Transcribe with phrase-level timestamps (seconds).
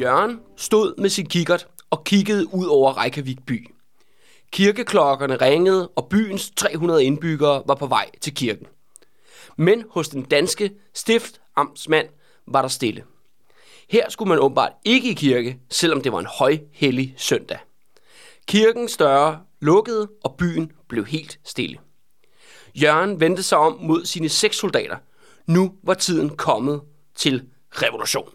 [0.00, 3.70] Jørgen stod med sin kikkert og kiggede ud over Reykjavik by.
[4.52, 8.66] Kirkeklokkerne ringede, og byens 300 indbyggere var på vej til kirken.
[9.56, 12.08] Men hos den danske stiftamtsmand
[12.46, 13.04] var der stille.
[13.88, 17.58] Her skulle man åbenbart ikke i kirke, selvom det var en højhellig søndag.
[18.48, 21.78] Kirken større lukkede, og byen blev helt stille.
[22.74, 24.96] Jørgen vendte sig om mod sine seks soldater.
[25.50, 26.80] Nu var tiden kommet
[27.14, 28.28] til revolution.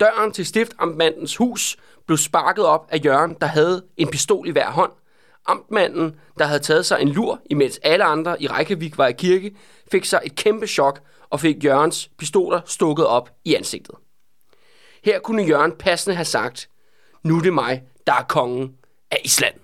[0.00, 1.76] Døren til stiftamtmandens hus
[2.06, 4.92] blev sparket op af Jørgen, der havde en pistol i hver hånd.
[5.46, 9.56] Amtmanden, der havde taget sig en lur, imens alle andre i Reykjavik var i kirke,
[9.92, 11.00] fik sig et kæmpe chok
[11.30, 13.94] og fik Jørgens pistoler stukket op i ansigtet.
[15.04, 16.68] Her kunne Jørgen passende have sagt,
[17.22, 18.74] nu er det mig, der er kongen
[19.10, 19.54] af Island.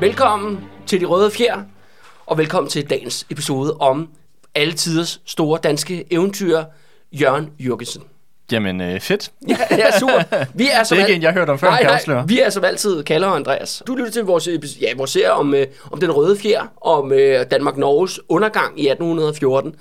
[0.00, 1.62] Velkommen til De Røde Fjer,
[2.26, 4.08] og velkommen til dagens episode om
[4.54, 6.64] alle tiders store danske eventyr,
[7.12, 8.02] Jørgen Jørgensen.
[8.52, 9.32] Jamen, øh, fedt.
[9.48, 10.44] Ja, ja, super.
[10.54, 12.14] Vi er, som Det er ikke al- en, jeg har hørt om før, nej, kan
[12.14, 13.82] nej, vi er som altid Kalle og Andreas.
[13.86, 14.48] Du lytter til vores,
[14.80, 19.74] ja, vores serie om, øh, om den røde fjer, om øh, Danmark-Norges undergang i 1814.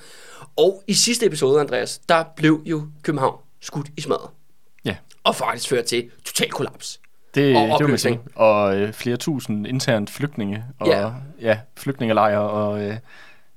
[0.58, 4.30] Og i sidste episode, Andreas, der blev jo København skudt i smadret.
[4.86, 7.00] Ja, Og faktisk ført til total kollaps.
[7.36, 8.18] Det, Og det var med.
[8.36, 11.10] Og øh, flere tusind internt flygtninge, og Ja.
[11.42, 12.94] ja, flygtningelejre og øh,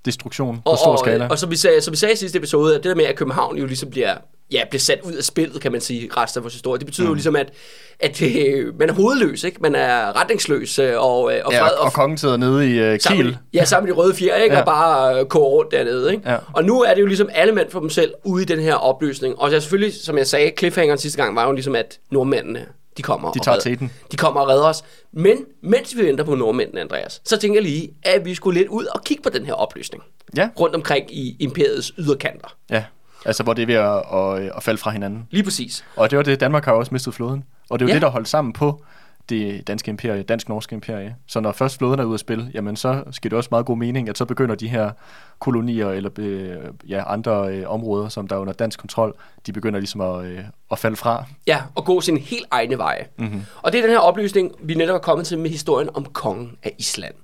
[0.04, 1.24] destruktion på Og, stor og, skala.
[1.24, 3.04] og, og som, vi sagde, som vi sagde i sidste episode, at det der med,
[3.04, 4.14] at København jo ligesom bliver,
[4.52, 6.78] ja, bliver sat ud af spillet, kan man sige, resten af vores historie.
[6.78, 7.10] Det betyder mm.
[7.10, 7.52] jo ligesom, at,
[8.00, 9.58] at øh, man er hovedløs, ikke?
[9.60, 13.00] Man er retningsløs, øh, og, øh, og ja, og, og kongen sidder nede i øh,
[13.00, 13.36] sammen, Kiel.
[13.54, 14.54] Ja, sammen med de røde fjer, ikke?
[14.54, 14.60] Ja.
[14.60, 16.30] Og bare øh, koger rundt dernede, ikke?
[16.30, 16.36] Ja.
[16.52, 18.74] Og nu er det jo ligesom alle mænd for dem selv ude i den her
[18.74, 19.38] opløsning.
[19.38, 22.66] Og så selvfølgelig, som jeg sagde, cliffhangeren sidste gang var jo ligesom, at nordmændene,
[22.96, 23.92] de kommer De og tager redder- teten.
[24.12, 24.84] De kommer og redder os.
[25.12, 28.68] Men mens vi venter på nordmændene, Andreas, så tænker jeg lige, at vi skulle lidt
[28.68, 30.02] ud og kigge på den her opløsning.
[30.36, 32.48] Ja, Rundt omkring i imperiets yderkanter.
[32.70, 32.84] ja.
[33.24, 35.26] Altså, hvor det er ved at, at, at falde fra hinanden.
[35.30, 35.84] Lige præcis.
[35.96, 37.44] Og det var det, Danmark har også mistet floden.
[37.70, 37.94] Og det er jo ja.
[37.94, 38.82] det, der holdt sammen på
[39.28, 41.16] det danske imperie, dansk-norske imperie.
[41.26, 43.76] Så når først floden er ude at spille, jamen så skal det også meget god
[43.76, 44.90] mening, at så begynder de her
[45.38, 46.56] kolonier eller øh,
[46.88, 49.14] ja, andre øh, områder, som der er under dansk kontrol,
[49.46, 50.40] de begynder ligesom at, øh,
[50.70, 51.24] at falde fra.
[51.46, 53.06] Ja, og gå sin helt egne veje.
[53.16, 53.26] Mhm.
[53.26, 53.42] Mm-hmm.
[53.62, 56.56] Og det er den her opløsning, vi netop er kommet til med historien om kongen
[56.62, 57.14] af Island.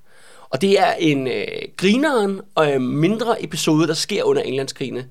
[0.51, 1.45] Og det er en øh,
[1.77, 5.05] grineren og øh, mindre episode, der sker under Englandskrigene.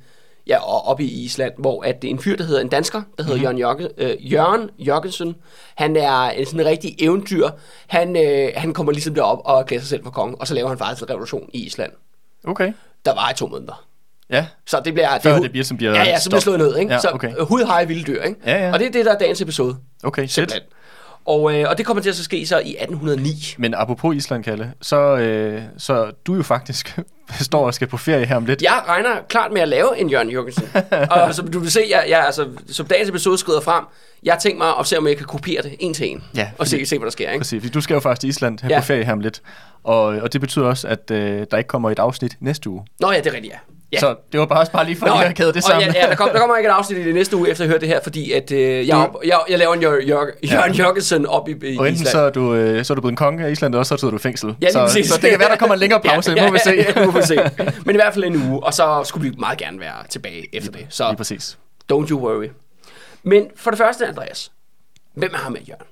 [0.47, 3.02] Ja, og oppe i Island, hvor at det er en fyr, der hedder en dansker,
[3.18, 3.58] der hedder mm-hmm.
[3.58, 5.35] Jørgen, Jørge, øh, Jørgen Jørgensen.
[5.75, 7.50] Han er en sådan rigtig eventyr.
[7.88, 10.69] Han, øh, han kommer ligesom derop og klæder sig selv for konge, og så laver
[10.69, 11.91] han faktisk en revolution i Island.
[12.47, 12.74] Okay.
[13.06, 13.84] Der var i to måneder.
[14.30, 15.19] Ja, Så det bliver...
[15.19, 16.94] Før hu- det bliver- som bliver Ja, ja, så bliver slået ned, ikke?
[16.94, 17.31] Ja, så okay.
[17.38, 18.40] øh, hud, hej, vilde dyr, ikke?
[18.46, 18.74] Ja, ja.
[18.74, 19.75] Og det er det, der er dagens episode.
[20.03, 20.31] okay, shit.
[20.34, 20.62] Simpelthen.
[21.27, 23.55] Og, øh, og det kommer til at så ske så i 1809.
[23.57, 26.99] Men apropos Island, Kalle, så, øh, så du jo faktisk
[27.41, 28.61] står og skal på ferie her om lidt.
[28.61, 30.63] Jeg regner klart med at lave en Jørgen Jørgensen.
[31.11, 33.83] og som du vil se, jeg, jeg, altså, som dagens episode skrider frem,
[34.23, 36.23] jeg tænkt mig at se, om jeg kan kopiere det en til en.
[36.35, 37.29] Ja, og se, se, hvad der sker.
[37.29, 37.39] Ikke?
[37.39, 38.79] Præcis, fordi du skal jo faktisk til Island her ja.
[38.79, 39.41] på ferie her om lidt.
[39.83, 42.85] Og, og det betyder også, at øh, der ikke kommer et afsnit næste uge.
[42.99, 43.57] Nå ja, det er rigtigt, ja.
[43.92, 44.00] Ja.
[44.00, 45.88] Så det var bare også bare lige for lige at kæde det sammen.
[45.88, 47.70] Ja, ja der, kommer, der kommer ikke et afsnit i det næste uge, efter at
[47.70, 50.74] høre det her, fordi at, øh, jeg, op, jeg, jeg laver en Jør, Jør, Jørgen
[50.74, 52.08] Jørgensen op i, i og enten Island.
[52.08, 54.12] så er, du, øh, så er du blevet en konge af Island, og så sidder
[54.12, 54.56] du i fængsel.
[54.62, 55.09] Ja, så, præcis.
[55.09, 56.72] så det kan være, der kommer en længere pause, ja, må vi se.
[56.75, 57.38] Ja, ja, må vi se.
[57.86, 60.72] Men i hvert fald en uge, og så skulle vi meget gerne være tilbage efter
[60.72, 60.86] det.
[60.90, 61.58] Så Lige præcis.
[61.94, 62.48] Don't you worry.
[63.24, 64.52] Men for det første, Andreas,
[65.14, 65.86] hvem er ham med Jørgen?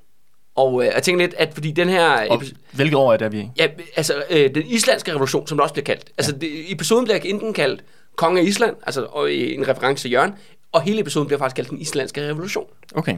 [0.55, 2.29] Og øh, jeg tænker lidt, at fordi den her...
[2.31, 3.49] Og hvilket år er det, er vi i?
[3.57, 6.05] ja, altså, øh, den islandske revolution, som det også bliver kaldt.
[6.17, 7.83] Altså, det, episoden bliver enten kaldt
[8.15, 10.31] Konge af Island, altså og, en reference til Jørgen,
[10.71, 12.65] og hele episoden bliver faktisk kaldt den islandske revolution.
[12.95, 13.17] Okay.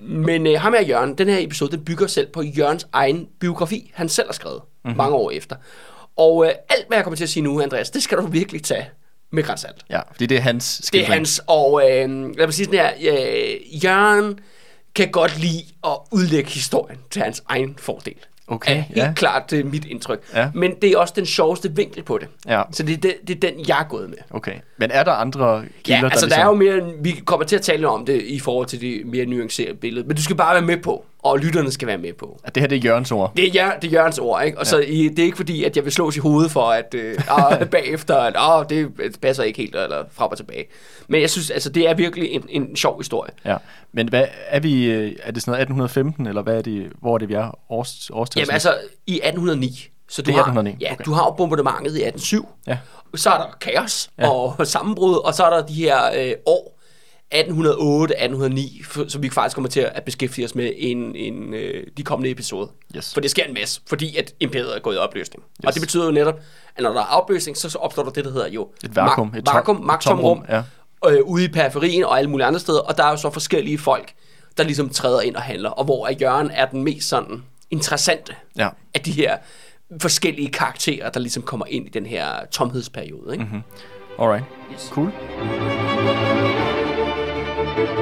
[0.00, 3.90] Men øh, ham er Jørgen, den her episode, den bygger selv på Jørgens egen biografi,
[3.94, 4.88] han selv har skrevet Mhm.
[4.88, 4.96] mm-hmm.
[4.98, 5.56] mange år efter.
[6.16, 8.62] Og øh, alt, hvad jeg kommer til at sige nu, Andreas, det skal du virkelig
[8.62, 8.88] tage
[9.32, 9.76] med grænsalt.
[9.90, 11.12] Ja, fordi det er hans Det er skildring.
[11.14, 14.38] hans, og øh, lad mig sige sådan her, øh, Jørgen
[14.94, 18.16] kan godt lide at udlægge historien til hans egen fordel.
[18.46, 19.12] Okay, er helt ja.
[19.16, 20.20] klart det er mit indtryk.
[20.34, 20.50] Ja.
[20.54, 22.28] Men det er også den sjoveste vinkel på det.
[22.46, 22.62] Ja.
[22.72, 24.18] Så det er, det, det er den, jeg er gået med.
[24.30, 24.54] Okay.
[24.76, 26.86] Men er der andre kilder, Ja, altså der der er jo ligesom...
[26.86, 30.06] mere, vi kommer til at tale om det i forhold til det mere nuancerede billede,
[30.06, 32.40] men du skal bare være med på, og lytterne skal være med på.
[32.44, 33.32] At det her det er Jørgens ord.
[33.36, 34.58] Det er, Jør, det er Jørgens ord, ikke?
[34.58, 34.70] Og ja.
[34.70, 37.18] så i, det er ikke fordi, at jeg vil slås i hovedet for, at øh,
[37.28, 38.92] ah, bagefter, at ah, det
[39.22, 40.64] passer ikke helt, eller frem og tilbage.
[41.08, 43.30] Men jeg synes, altså, det er virkelig en, en sjov historie.
[43.44, 43.56] Ja,
[43.92, 47.14] men hvad, er vi, øh, er det sådan noget 1815, eller hvad er det, hvor
[47.14, 48.40] er det, vi er års, årstal?
[48.40, 48.74] Jamen altså,
[49.06, 49.88] i 1809.
[50.08, 51.04] Så du Det er har, 1809, Ja, okay.
[51.04, 52.48] du har jo bombardementet i 1807.
[52.66, 52.78] Ja.
[53.14, 54.24] Så er der kaos Ja.
[54.24, 54.30] ja.
[54.30, 56.78] og sammenbrud, og så er der de her øh, år,
[57.32, 61.86] 1808, 1809, for- som vi faktisk kommer til at beskæftige os med en, en, øh,
[61.96, 62.66] de kommende episoder.
[62.96, 63.14] Yes.
[63.14, 65.44] For det sker en masse, fordi at imperiet er gået i opløsning.
[65.44, 65.66] Yes.
[65.66, 66.40] Og det betyder jo netop,
[66.76, 69.32] at når der er opløsning, så, så opstår der det, der hedder jo Et vakuum,
[69.36, 70.62] et tom- vakuum et magtomrum, tomrum,
[71.04, 71.12] ja.
[71.16, 73.78] øh, ude i periferien og alle mulige andre steder, og der er jo så forskellige
[73.78, 74.12] folk,
[74.56, 78.68] der ligesom træder ind og handler, og hvor Jørgen er den mest sådan interessante Ja.
[78.94, 79.36] af de her
[80.00, 83.32] forskellige karakterer, der ligesom kommer ind i den her tomhedsperiode.
[83.32, 83.44] Ikke?
[83.44, 83.62] Mm-hmm.
[84.18, 84.44] Alright.
[84.74, 84.90] Yes.
[84.92, 85.12] Cool.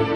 [0.01, 0.07] Og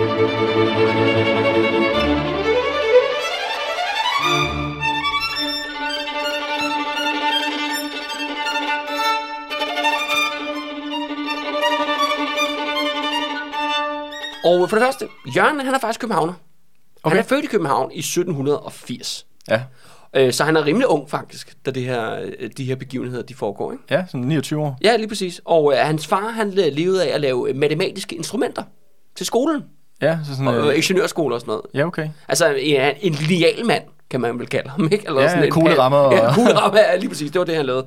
[14.70, 16.34] for det første, Jørgen han er faktisk københavner.
[17.04, 17.16] Okay.
[17.16, 19.26] Han er født i København i 1780.
[19.50, 19.62] Ja.
[20.16, 23.34] Øh, Så han er rimelig ung faktisk, da det her, øh, de her begivenheder de
[23.36, 23.72] foregår.
[23.72, 23.84] Ikke?
[23.90, 24.78] Ja, sådan 29 år.
[24.84, 25.42] Ja, lige præcis.
[25.46, 28.64] Og øh, hans far han levede af at lave matematiske instrumenter
[29.16, 29.64] til skolen.
[30.02, 30.48] Ja, så sådan...
[30.48, 31.66] Og øh, Øh, ingeniørskole og sådan noget.
[31.74, 32.10] ja, okay.
[32.28, 35.04] Altså ja, en linealmand, kan man vel kalde ham, ikke?
[35.08, 37.32] Eller Ja, en kuglerammer og- Ja, kuglerammer, ja, lige præcis.
[37.32, 37.86] Det var det, han lavede.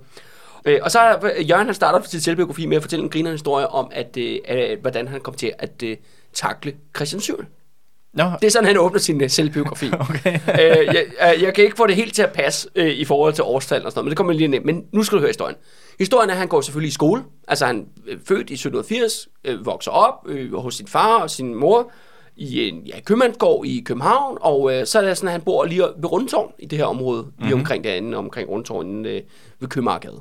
[0.65, 3.35] Øh, og så er der- Jørgen, han starter sit selvbiografi med at fortælle en grinerende
[3.35, 5.97] historie om, at, øh, at, hvordan han kom til at øh,
[6.35, 7.41] takle Christian 7.
[8.15, 9.91] Nå, Det er sådan, han åbner sin øh, selvbiografi.
[10.11, 10.35] okay.
[10.35, 11.07] øh, jeg,
[11.37, 13.87] øh, jeg kan ikke få det helt til at passe øh, i forhold til årstal
[13.87, 14.61] og sådan noget, men det kommer lige ned.
[14.61, 15.57] Men nu skal du høre historien.
[15.99, 17.25] Historien er, at han går selvfølgelig i skole.
[17.49, 21.55] Altså han er født i 1780, øh, vokser op øh, hos sin far og sin
[21.55, 21.91] mor
[22.37, 25.65] i en ja, købmandsgård i København, og øh, så er det sådan, at han bor
[25.65, 27.61] lige ved Rundtårn i det her område, lige mm-hmm.
[27.61, 29.23] omkring derinde, omkring Rundtårn øh,
[29.61, 30.21] ved Købmagergade.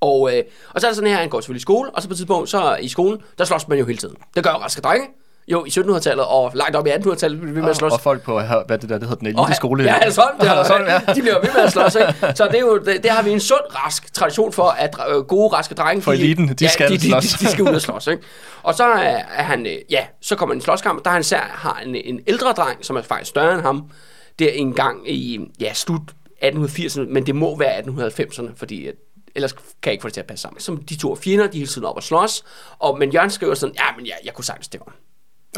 [0.00, 0.44] Og, øh,
[0.74, 2.16] og så er det sådan her, han går selvfølgelig i skole, og så på et
[2.16, 4.16] tidspunkt, så i skolen, der slås man jo hele tiden.
[4.34, 5.06] Det gør jo raske drenge.
[5.50, 7.92] Jo, i 1700-tallet og langt op i 1800-tallet vil man slås.
[7.92, 9.82] Og folk på, hvad det der, det hedder den elite skole.
[9.84, 11.00] Ja, altså, det er Aldersholm, ja.
[11.14, 12.14] De bliver ved med at slås, ikke?
[12.36, 15.16] Så det, er jo, det, det har vi en sund, rask tradition for, at øh,
[15.16, 16.02] gode, raske drenge...
[16.02, 17.24] For eliten, de skal de, de, slås.
[17.24, 18.22] De, de, skal ud og slås, ikke?
[18.62, 19.66] Og så er, er han...
[19.66, 22.96] øh, Ja, så kommer en slåskamp, der han især har en, en ældre dreng, som
[22.96, 23.90] er faktisk større end ham.
[24.38, 26.02] Det er en gang i ja, slut
[26.44, 28.94] 1880'erne, men det må være 1890'erne, fordi at,
[29.34, 30.60] ellers kan jeg ikke få det til at passe sammen.
[30.60, 32.44] Som de to er fjender, de hele tiden op og slås.
[32.78, 34.94] Og, men Jørgen skriver sådan, ja, men jeg, jeg kunne sagtens det var.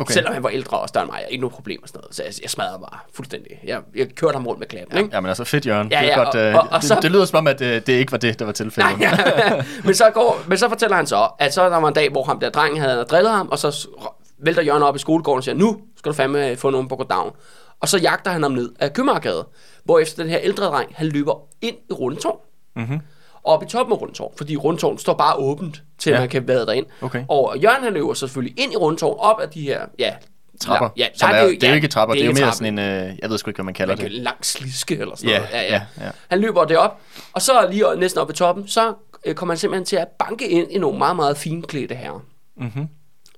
[0.01, 0.13] Okay.
[0.15, 2.15] Selvom han var ældre og større end mig, jeg ikke nogen problemer og sådan noget.
[2.17, 3.61] Så jeg, jeg smadrede bare fuldstændig.
[3.65, 5.11] Jeg, jeg kørte ham rundt med klatten, ikke?
[5.13, 5.89] Jamen altså fedt, Jørgen.
[5.93, 7.47] Ja, det, er ja, godt, og- øh, og- og det, så- det, lyder som om,
[7.47, 8.99] at øh, det ikke var det, der var tilfældet.
[8.99, 9.63] Nej, ja.
[9.85, 12.25] men, så går, men så fortæller han så, at så der var en dag, hvor
[12.25, 13.89] ham der drengen havde drillet ham, og så
[14.39, 17.33] vælter Jørgen op i skolegården og siger, nu skal du fandme få nogen på down.
[17.81, 19.47] Og så jagter han ham ned af Købmagergade,
[19.85, 22.39] hvor efter den her ældre dreng, han løber ind i Rundetårn.
[22.77, 22.99] Mhm.
[23.45, 26.17] Op i toppen af Rundetårn, fordi Rundetårn står bare åbent, til ja.
[26.17, 26.21] Ja.
[26.21, 26.87] man kan vade derind.
[27.03, 27.25] Okay.
[27.29, 30.15] Og Jørgen han løber selvfølgelig ind i Rundetårn, op af de her, ja,
[30.61, 30.89] Trapper.
[30.97, 32.67] Ja, Som nej, er, det er jo ikke trapper, det er jo ikke mere trapper.
[32.67, 34.13] sådan en, øh, jeg ved sgu ikke, hvad man kalder Man det.
[34.13, 35.51] lang sliske eller sådan Ja, noget.
[35.53, 35.73] Ja, ja.
[36.01, 36.11] ja, ja.
[36.29, 37.01] Han løber det op,
[37.33, 38.95] og så lige næsten op i toppen, så
[39.27, 42.25] øh, kommer han simpelthen til at banke ind i nogle meget, meget finklædte herrer.
[42.57, 42.89] Mhm.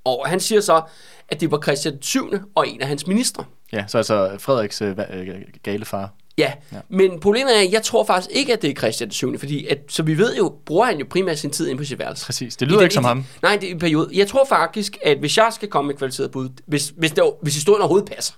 [0.04, 0.82] Og han siger så,
[1.28, 2.30] at det var Christian 7.
[2.54, 3.44] og en af hans ministre.
[3.72, 5.28] Ja, så altså Frederiks øh, øh,
[5.62, 6.10] gale far.
[6.38, 9.38] Ja, ja, men problemet er, at jeg tror faktisk ikke, at det er Christian 7.
[9.38, 11.98] Fordi, at, så vi ved jo, bruger han jo primært sin tid inde på sit
[11.98, 12.26] værelse.
[12.26, 13.24] Præcis, det lyder den- ikke som ham.
[13.42, 14.10] Nej, det er en periode.
[14.12, 17.54] Jeg tror faktisk, at hvis jeg skal komme med kvalificeret bud, hvis, hvis, der, hvis
[17.54, 18.34] historien overhovedet passer,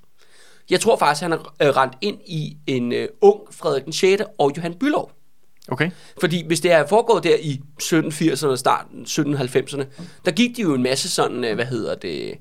[0.71, 3.93] jeg tror faktisk, at han har øh, rendt ind i en øh, ung Frederik den
[3.93, 4.23] 6.
[4.39, 5.11] og Johan Bylov.
[5.69, 5.91] Okay.
[6.21, 9.85] Fordi hvis det er foregået der i 1780'erne og starten 1790'erne,
[10.25, 12.33] der gik de jo en masse sådan, øh, hvad hedder det, øh,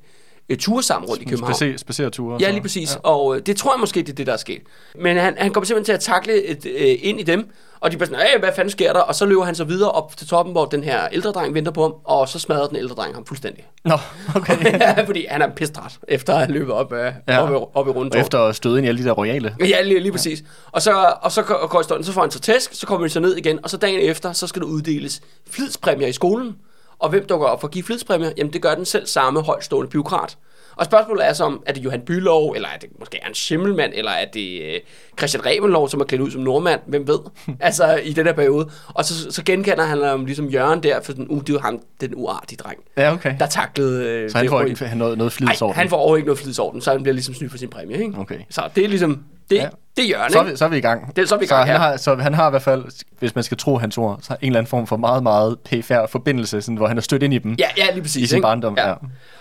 [0.60, 1.54] ture sammen rundt i København.
[1.56, 2.34] Spacer, spacerture.
[2.36, 2.96] og Ja, lige præcis.
[2.96, 3.00] Ja.
[3.10, 4.62] Og øh, det tror jeg måske, det er det, der er sket.
[5.02, 7.50] Men han, han kommer simpelthen til at takle et, øh, ind i dem,
[7.80, 9.00] og de bliver sådan, "Hey, hvad fanden sker der?
[9.00, 11.72] Og så løber han så videre op til toppen, hvor den her ældre dreng venter
[11.72, 13.64] på ham, og så smadrer den ældre dreng ham fuldstændig.
[13.86, 13.98] Nå,
[14.36, 14.64] okay.
[14.82, 17.12] ja, fordi han er pistret, efter at have løbet op, øh, Ja.
[17.34, 17.42] ja.
[17.42, 18.22] op, i- op i Og rundtårn.
[18.22, 19.56] efter at støde ind i alle de der royale.
[19.60, 20.44] Ja, lige, lige præcis.
[20.72, 23.10] Og så, og så går går historien, så får han så tæsk, så kommer han
[23.10, 26.56] så ned igen, og så dagen efter, så skal der uddeles flidspræmier i skolen.
[27.00, 28.32] Og hvem dukker op for at give flidspræmier?
[28.38, 30.38] Jamen, det gør den selv samme højtstående byråkrat.
[30.78, 33.94] Og spørgsmålet er så, om er det Johan Bylov, eller er det måske Ernst Schimmelmann,
[33.94, 34.80] eller er det øh,
[35.18, 36.82] Christian Revenlov, som er klædt ud som nordmand?
[36.88, 37.20] Hvem ved?
[37.60, 38.70] altså, i den her periode.
[38.94, 41.60] Og så, så genkender han ham ligesom Jørgen der, for den, uh, det er jo
[41.60, 43.36] ham, den uartige dreng, Ja, okay.
[43.40, 44.04] der taklede...
[44.06, 45.76] Øh, Så han det får ikke noget, noget Nej, flidsorden.
[45.76, 48.20] han får overhovedet ikke noget flidsorden, så han bliver ligesom snydt for sin præmie, ikke?
[48.20, 48.40] Okay.
[48.50, 49.62] Så det er ligesom Det, Ja.
[49.64, 49.70] ja.
[49.98, 51.16] det gør han, Så er, vi, så er vi i gang.
[51.16, 51.82] Det- så er vi i så gang, han ja.
[51.82, 52.84] har, så han har i hvert fald,
[53.20, 55.60] hvis man skal tro hans ord, så har en eller anden form for meget, meget
[55.60, 58.24] pæfærd forbindelse, sådan, hvor han er stødt ind i dem Ja, ja, lige præcis.
[58.24, 58.42] i sin ikke?
[58.46, 58.78] barndom.
[58.78, 58.94] Ja.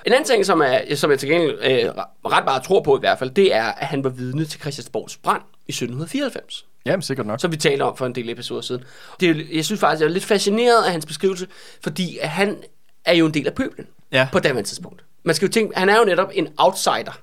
[0.06, 1.90] En anden ting, som, er, som jeg til gengæld øh,
[2.26, 5.16] ret meget tror på i hvert fald, det er, at han var vidne til Christiansborgs
[5.16, 6.66] brand i 1794.
[6.86, 7.40] Jamen, sikkert nok.
[7.40, 8.82] som vi talte om for en del episoder siden.
[9.20, 11.46] Det er, jeg synes faktisk, jeg er lidt fascineret af hans beskrivelse,
[11.82, 12.56] fordi han
[13.04, 14.28] er jo en del af pøblen Ja.
[14.32, 15.04] på daværende tidspunkt.
[15.24, 17.18] Man skal jo tænke, han er jo netop en outsider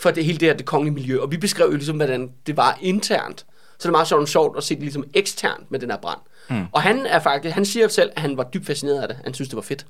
[0.00, 2.56] for det hele det her det kongelige miljø, og vi beskrev jo ligesom, hvordan det
[2.56, 3.46] var internt.
[3.78, 6.18] Så det er meget sjovt, sjovt at se det ligesom eksternt med den her brand.
[6.50, 6.64] Mm.
[6.72, 9.16] Og han er faktisk, han siger selv, at han var dybt fascineret af det.
[9.24, 9.86] Han synes, det var fedt.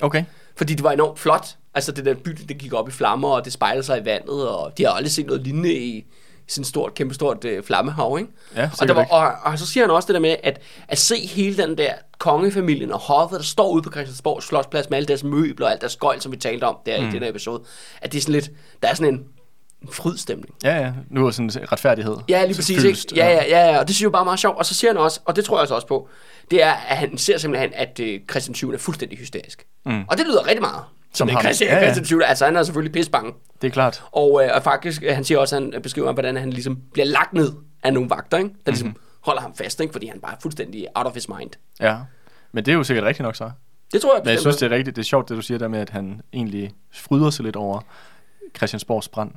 [0.00, 0.24] Okay.
[0.56, 1.56] Fordi det var enormt flot.
[1.74, 4.48] Altså det der by, det gik op i flammer, og det spejlede sig i vandet,
[4.48, 6.06] og de har aldrig set noget lignende i
[6.46, 8.30] sådan et stort, kæmpestort øh, flammehav, ikke?
[8.56, 10.98] Ja, og, der var, og, og, så siger han også det der med, at, at
[10.98, 15.06] se hele den der kongefamilien og hoffet, der står ude på Christiansborg Slotsplads med alle
[15.06, 17.08] deres møbler og alt deres skøjl, som vi talte om der mm.
[17.08, 17.62] i den her episode,
[18.00, 18.50] at det er sådan lidt,
[18.82, 19.24] der er sådan en
[19.90, 20.54] frydstemning.
[20.64, 20.92] Ja, ja.
[21.10, 22.16] Nu er sådan retfærdighed.
[22.28, 22.84] Ja, lige præcis.
[22.84, 22.98] Ikke?
[23.16, 24.58] Ja, ja, ja, ja, og det synes jeg jo bare er meget sjovt.
[24.58, 26.08] Og så siger han også, og det tror jeg altså også på,
[26.50, 28.70] det er, at han ser simpelthen, at øh, Christian 7.
[28.70, 29.66] er fuldstændig hysterisk.
[29.86, 30.04] Mm.
[30.08, 30.84] Og det lyder rigtig meget.
[31.14, 31.42] Som ham.
[31.42, 31.82] Christian, Ja, ja.
[31.82, 32.20] Christian 7.
[32.24, 33.32] Altså, han er selvfølgelig pissebange.
[33.62, 34.02] Det er klart.
[34.12, 37.06] Og, øh, og faktisk, øh, han siger også, at han beskriver, hvordan han ligesom bliver
[37.06, 38.50] lagt ned af nogle vagter, ikke?
[38.66, 39.02] der ligesom mm-hmm.
[39.20, 39.92] holder ham fast, ikke?
[39.92, 41.50] fordi han bare er fuldstændig out of his mind.
[41.80, 41.96] Ja.
[42.52, 43.50] Men det er jo sikkert rigtigt nok så.
[43.92, 44.96] Det tror jeg Men jeg synes, det er rigtigt.
[44.96, 47.80] Det er sjovt, det du siger der med, at han egentlig fryder sig lidt over
[48.56, 49.30] Christiansborgs brand.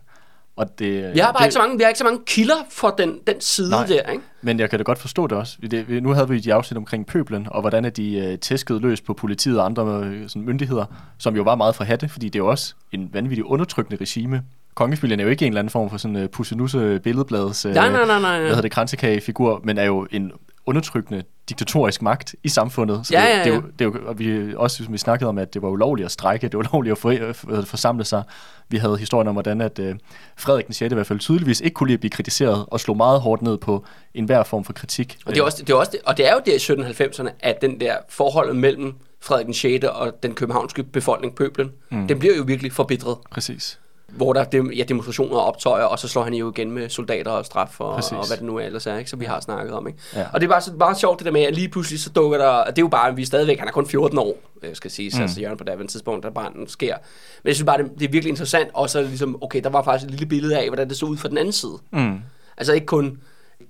[0.56, 2.56] Og det, vi har bare det, ikke så mange, vi har ikke så mange kilder
[2.70, 3.86] for den, den side Nej.
[3.86, 4.24] der, ikke?
[4.42, 5.58] Men jeg kan da godt forstå det også.
[5.72, 9.02] Det, nu havde vi de afsnit omkring pøblen, og hvordan at de øh, tæskede løs
[9.02, 10.86] på politiet og andre øh, sådan, myndigheder,
[11.18, 14.44] som jo var meget fra hatte, fordi det er jo også en vanvittig undertrykkende regime.
[14.76, 17.90] Kongefamilien er jo ikke en eller anden form for sådan uh, pussenusse billedbladets uh, Nej,
[17.90, 18.40] nej, nej, nej.
[18.40, 20.32] hvad hedder det, kransekagefigur, men er jo en
[20.66, 23.08] undertrykkende diktatorisk magt i samfundet.
[23.08, 23.62] Så Ja, det, ja, det, ja.
[23.80, 26.12] det er jo, og vi også som vi snakkede om, at det var ulovligt at
[26.12, 27.10] strække, det var ulovligt at for,
[27.50, 28.24] øh, forsamle sig.
[28.70, 29.96] Vi havde historien om, hvordan at, øh,
[30.38, 30.92] Frederik den 6.
[30.92, 33.58] i hvert fald tydeligvis ikke kunne lide at blive kritiseret, og slog meget hårdt ned
[33.58, 35.18] på enhver form for kritik.
[35.26, 37.30] Og det er, også, det er også det, og det er jo der i 1790'erne,
[37.40, 39.86] at den der forholdet mellem Frederik den 6.
[39.86, 42.08] og den københavnske befolkning, pøblen, mm.
[42.08, 43.18] den bliver jo virkelig forbitret.
[43.32, 43.80] Præcis.
[44.16, 47.32] Hvor der er ja, demonstrationer og optøjer, og så slår han jo igen med soldater
[47.32, 48.12] og straf og, Præcis.
[48.12, 49.88] og hvad det nu ellers er, ikke, som vi har snakket om.
[49.88, 50.00] Ikke?
[50.16, 50.26] Ja.
[50.34, 52.38] Og det er bare, så, bare sjovt det der med, at lige pludselig så dukker
[52.38, 54.76] der, og det er jo bare, vi er stadigvæk, han er kun 14 år, øh,
[54.76, 55.22] skal sige, mm.
[55.22, 56.96] altså Jørgen på det tidspunkt, da branden sker.
[57.44, 59.84] Men jeg synes bare, det, det er virkelig interessant, og så ligesom, okay, der var
[59.84, 61.78] faktisk et lille billede af, hvordan det så ud fra den anden side.
[61.92, 62.20] Mm.
[62.58, 63.18] Altså ikke kun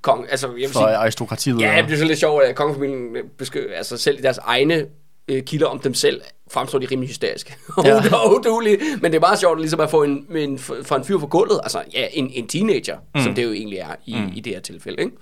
[0.01, 1.61] kong, altså jeg vil For sige, aristokratiet.
[1.61, 4.85] Ja, det er så lidt sjovt, at kongefamilien beskriver, altså selv i deres egne
[5.27, 7.55] øh, kilder om dem selv, fremstår de rimelig hysteriske.
[7.85, 8.15] Ja.
[8.15, 8.77] Og udulige.
[9.01, 11.59] Men det er meget sjovt ligesom at få en, en, for en fyr på gulvet,
[11.63, 13.21] altså ja, en, en teenager, mm.
[13.21, 14.31] som det jo egentlig er i, mm.
[14.35, 15.15] i det her tilfælde, ikke?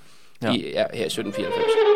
[0.43, 0.51] Ja.
[0.51, 1.93] I, ja, her i 1794.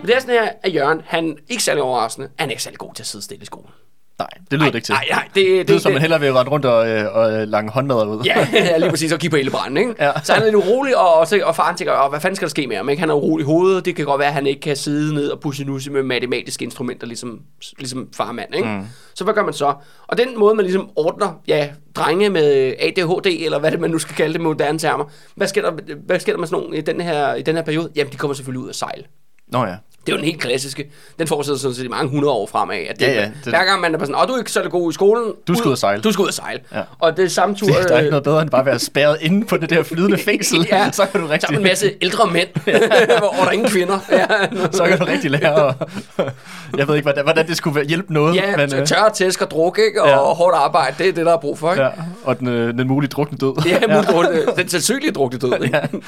[0.00, 2.78] Men det er sådan her, at Jørgen, han ikke særlig overraskende, han er ikke særlig
[2.78, 3.70] god til at sidde stille i skolen.
[4.18, 4.92] Nej, det lyder det ikke til.
[4.92, 7.32] Nej, nej, det, det, det, det, som man hellere vil rette rundt og, øh, og
[7.32, 8.22] øh, lange håndmadder ud.
[8.24, 8.46] Ja,
[8.78, 9.94] lige præcis, og kigge på ildebranden, ikke?
[10.00, 10.12] Ja.
[10.24, 12.50] Så han er lidt urolig, og, og, og faren tænker, "Åh, hvad fanden skal der
[12.50, 12.88] ske med ham?
[12.88, 13.00] Ikke?
[13.00, 15.28] Han er urolig i hovedet, det kan godt være, at han ikke kan sidde ned
[15.30, 17.40] og pusse nusse med matematiske instrumenter, ligesom,
[17.78, 18.68] ligesom farmand, ikke?
[18.68, 18.82] Mm.
[19.14, 19.74] Så hvad gør man så?
[20.06, 23.98] Og den måde, man ligesom ordner, ja, drenge med ADHD, eller hvad det man nu
[23.98, 25.04] skal kalde det med moderne termer,
[25.34, 25.72] hvad sker der,
[26.06, 27.90] hvad sker der med sådan nogle i den her, i den her periode?
[27.96, 29.06] Jamen, de kommer selvfølgelig ud af sejl.
[29.48, 29.74] Nå ja.
[30.06, 30.90] Det er jo den helt klassiske.
[31.18, 32.76] Den fortsætter sådan set i mange hundrede år fremad.
[32.90, 34.50] At det, Ja, ja, det- Hver gang man er bare sådan, åh, du er ikke
[34.52, 35.32] så god i skolen.
[35.48, 36.60] Du skal ud at sejle." Du skal ud at sejle.
[36.74, 36.80] Ja.
[36.98, 37.66] Og det er samme tur...
[37.66, 39.70] Det, der er øh, ikke noget bedre end bare at være spærret inde på det
[39.70, 40.66] der flydende fængsel.
[40.72, 42.48] Ja, så kan du rigtig, Sammen en masse ældre mænd,
[43.18, 43.98] hvor der er ingen kvinder.
[44.10, 44.26] Ja,
[44.72, 45.74] så kan du rigtig lære
[46.78, 48.34] Jeg ved ikke, hvordan, hvordan det skulle hjælpe noget.
[48.36, 50.02] ja men, øh, tørre tæsk og druk, ikke?
[50.02, 50.16] Og Ja.
[50.16, 51.84] hårdt arbejde, det er det, der er brug for, ikke?
[51.84, 51.90] ja,
[52.24, 53.52] og den, øh, den mulige drukne død.
[53.66, 54.52] Ja.
[54.62, 55.52] den sandsynlige drukne død.
[55.62, 55.76] Ikke?
[55.76, 55.98] Ja.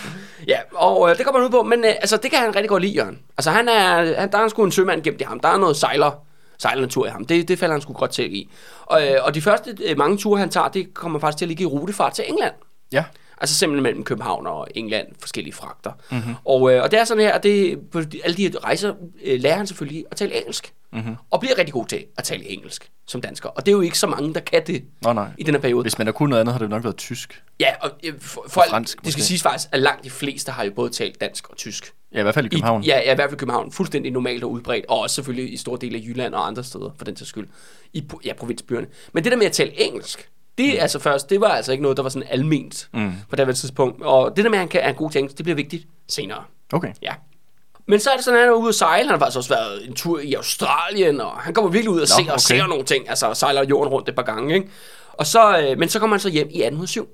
[0.49, 2.69] ja, og øh, det kommer man ud på, men øh, altså, det kan han rigtig
[2.69, 3.19] godt lide, Jørgen.
[3.39, 5.41] Altså, han er, han, der er sgu en sømand gemt i ham.
[5.41, 6.25] Der er noget sejler,
[6.59, 7.25] sejlernatur i ham.
[7.25, 8.51] Det, det falder han sgu godt til i.
[8.83, 11.49] Og, øh, og de første øh, mange ture, han tager, det kommer faktisk til at
[11.49, 12.55] ligge i rutefart til England.
[12.93, 13.05] Ja.
[13.41, 15.93] Altså simpelthen mellem København og England, forskellige fragter.
[16.11, 16.35] Mm-hmm.
[16.45, 19.57] Og, øh, og det er sådan her, at det, på alle de rejser øh, lærer
[19.57, 20.73] han selvfølgelig at tale engelsk.
[20.95, 21.17] Mm-hmm.
[21.31, 23.49] Og bliver rigtig god til at tale engelsk som dansker.
[23.49, 25.29] Og det er jo ikke så mange, der kan det Nå, nej.
[25.39, 25.83] i den her periode.
[25.83, 27.43] Hvis man har kunnet noget andet, har det nok været tysk.
[27.61, 29.23] Ja, og øh, for, for, fransk, det skal måske.
[29.23, 31.93] siges faktisk, at langt de fleste har jo både talt dansk og tysk.
[32.15, 32.83] Ja, i hvert fald i København.
[32.83, 33.73] I, ja, ja, i hvert fald i København.
[33.73, 34.87] Fuldstændig normalt og udbredt.
[34.87, 37.49] Og også selvfølgelig i store dele af Jylland og andre steder, for den til skyld.
[37.93, 38.87] I ja, provinsbyerne.
[39.13, 40.81] Men det der med at tale engelsk, det, mm.
[40.81, 43.13] altså først, det var altså ikke noget, der var sådan alment mm.
[43.31, 44.03] på det tidspunkt.
[44.03, 46.45] Og det der med, at han kan, er en god engelsk, det bliver vigtigt senere.
[46.73, 46.93] Okay.
[47.03, 47.15] Ja.
[47.87, 49.03] Men så er det sådan, at han er ude at sejle.
[49.09, 52.01] Han har faktisk også været en tur i Australien, og han kommer virkelig ud og
[52.01, 52.39] Nå, ser og okay.
[52.39, 53.09] ser nogle ting.
[53.09, 54.69] Altså sejler jorden rundt et par gange, ikke?
[55.13, 57.09] Og så, øh, men så kommer han så hjem i 1807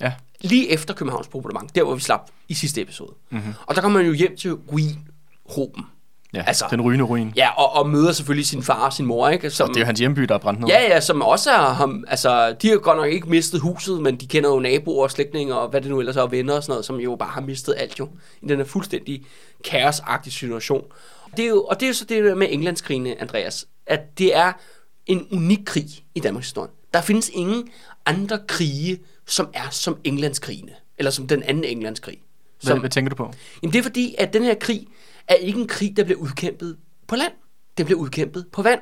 [0.00, 0.12] Ja.
[0.40, 3.12] lige efter Københavns bombardement, der hvor vi slap i sidste episode.
[3.30, 3.54] Mm-hmm.
[3.66, 5.86] Og der kommer man jo hjem til ruinhoben.
[6.34, 7.32] Ja, altså, den rygende ruin.
[7.36, 9.50] Ja, og, og møder selvfølgelig sin far og sin mor, ikke?
[9.50, 10.68] Som, og det er jo hans hjemby, der er brændt ned.
[10.68, 14.16] Ja, ja, som også er ham, altså, de har godt nok ikke mistet huset, men
[14.16, 16.62] de kender jo naboer og slægtninge og hvad det nu ellers er, og venner og
[16.62, 18.08] sådan noget, som jo bare har mistet alt jo,
[18.42, 19.24] i den her fuldstændig
[19.64, 20.84] kaosagtige situation.
[21.36, 24.52] Det er jo, og det er jo så det med Englandskrigene, Andreas, at det er
[25.06, 26.70] en unik krig i Danmarks historie.
[26.94, 27.68] Der findes ingen
[28.06, 32.18] andre krige, som er som Englandskrigene, eller som den anden Englandskrig.
[32.58, 33.32] Som, hvad, hvad tænker du på?
[33.62, 34.86] Jamen det er fordi, at den her krig
[35.30, 36.76] er ikke en krig, der bliver udkæmpet
[37.08, 37.32] på land.
[37.78, 38.80] Den bliver udkæmpet på vand.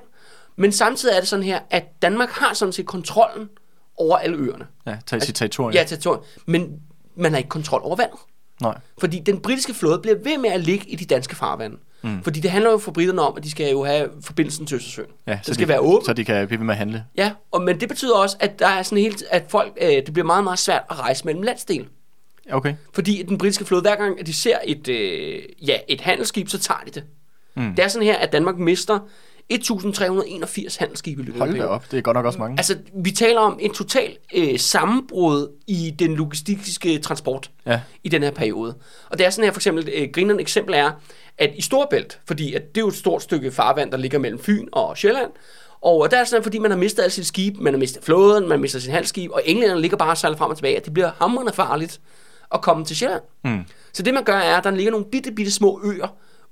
[0.56, 3.48] Men samtidig er det sådan her, at Danmark har sådan set kontrollen
[3.96, 4.66] over alle øerne.
[4.86, 5.72] Ja, tage sit territorium.
[5.72, 6.22] Ja, territorium.
[6.46, 6.80] Men
[7.16, 8.18] man har ikke kontrol over vandet.
[8.62, 8.78] Nej.
[8.98, 11.76] Fordi den britiske flåde bliver ved med at ligge i de danske farvande.
[12.02, 12.22] Mm.
[12.22, 15.08] Fordi det handler jo for britterne om, at de skal jo have forbindelsen til Østersøen.
[15.26, 16.06] Ja, så det skal de, være åbent.
[16.06, 17.04] Så de kan blive ved med at handle.
[17.16, 20.12] Ja, og, men det betyder også, at der er sådan helt, at folk, øh, det
[20.12, 21.88] bliver meget, meget svært at rejse mellem landsdel.
[22.52, 22.74] Okay.
[22.92, 26.58] Fordi den britiske flåde, hver gang at de ser et, øh, ja, et handelsskib, så
[26.58, 27.04] tager de det.
[27.56, 27.74] Mm.
[27.74, 28.98] Det er sådan her, at Danmark mister
[29.50, 32.58] 1381 handelsskibe i løbet Hold da op, det er godt nok også mange.
[32.58, 37.80] Altså, vi taler om en total øh, sammenbrud i den logistiske transport Ja.
[38.04, 38.74] i den her periode.
[39.10, 40.90] Og det er sådan her, for eksempel, et grinerende eksempel er,
[41.38, 44.38] at i Storbælt, fordi at det er jo et stort stykke farvand, der ligger mellem
[44.40, 45.30] Fyn og Sjælland,
[45.80, 48.42] og der er sådan, fordi man har mistet alle sine skibe, man har mistet flåden,
[48.42, 50.84] man har mistet sin handelsskib, og englænderne ligger bare og sejler frem og tilbage, at
[50.84, 52.00] det bliver hammerende farligt
[52.54, 53.22] at komme til Sjælland.
[53.44, 53.64] Mm.
[53.92, 56.08] Så det man gør er, at der ligger nogle bitte, bitte små øer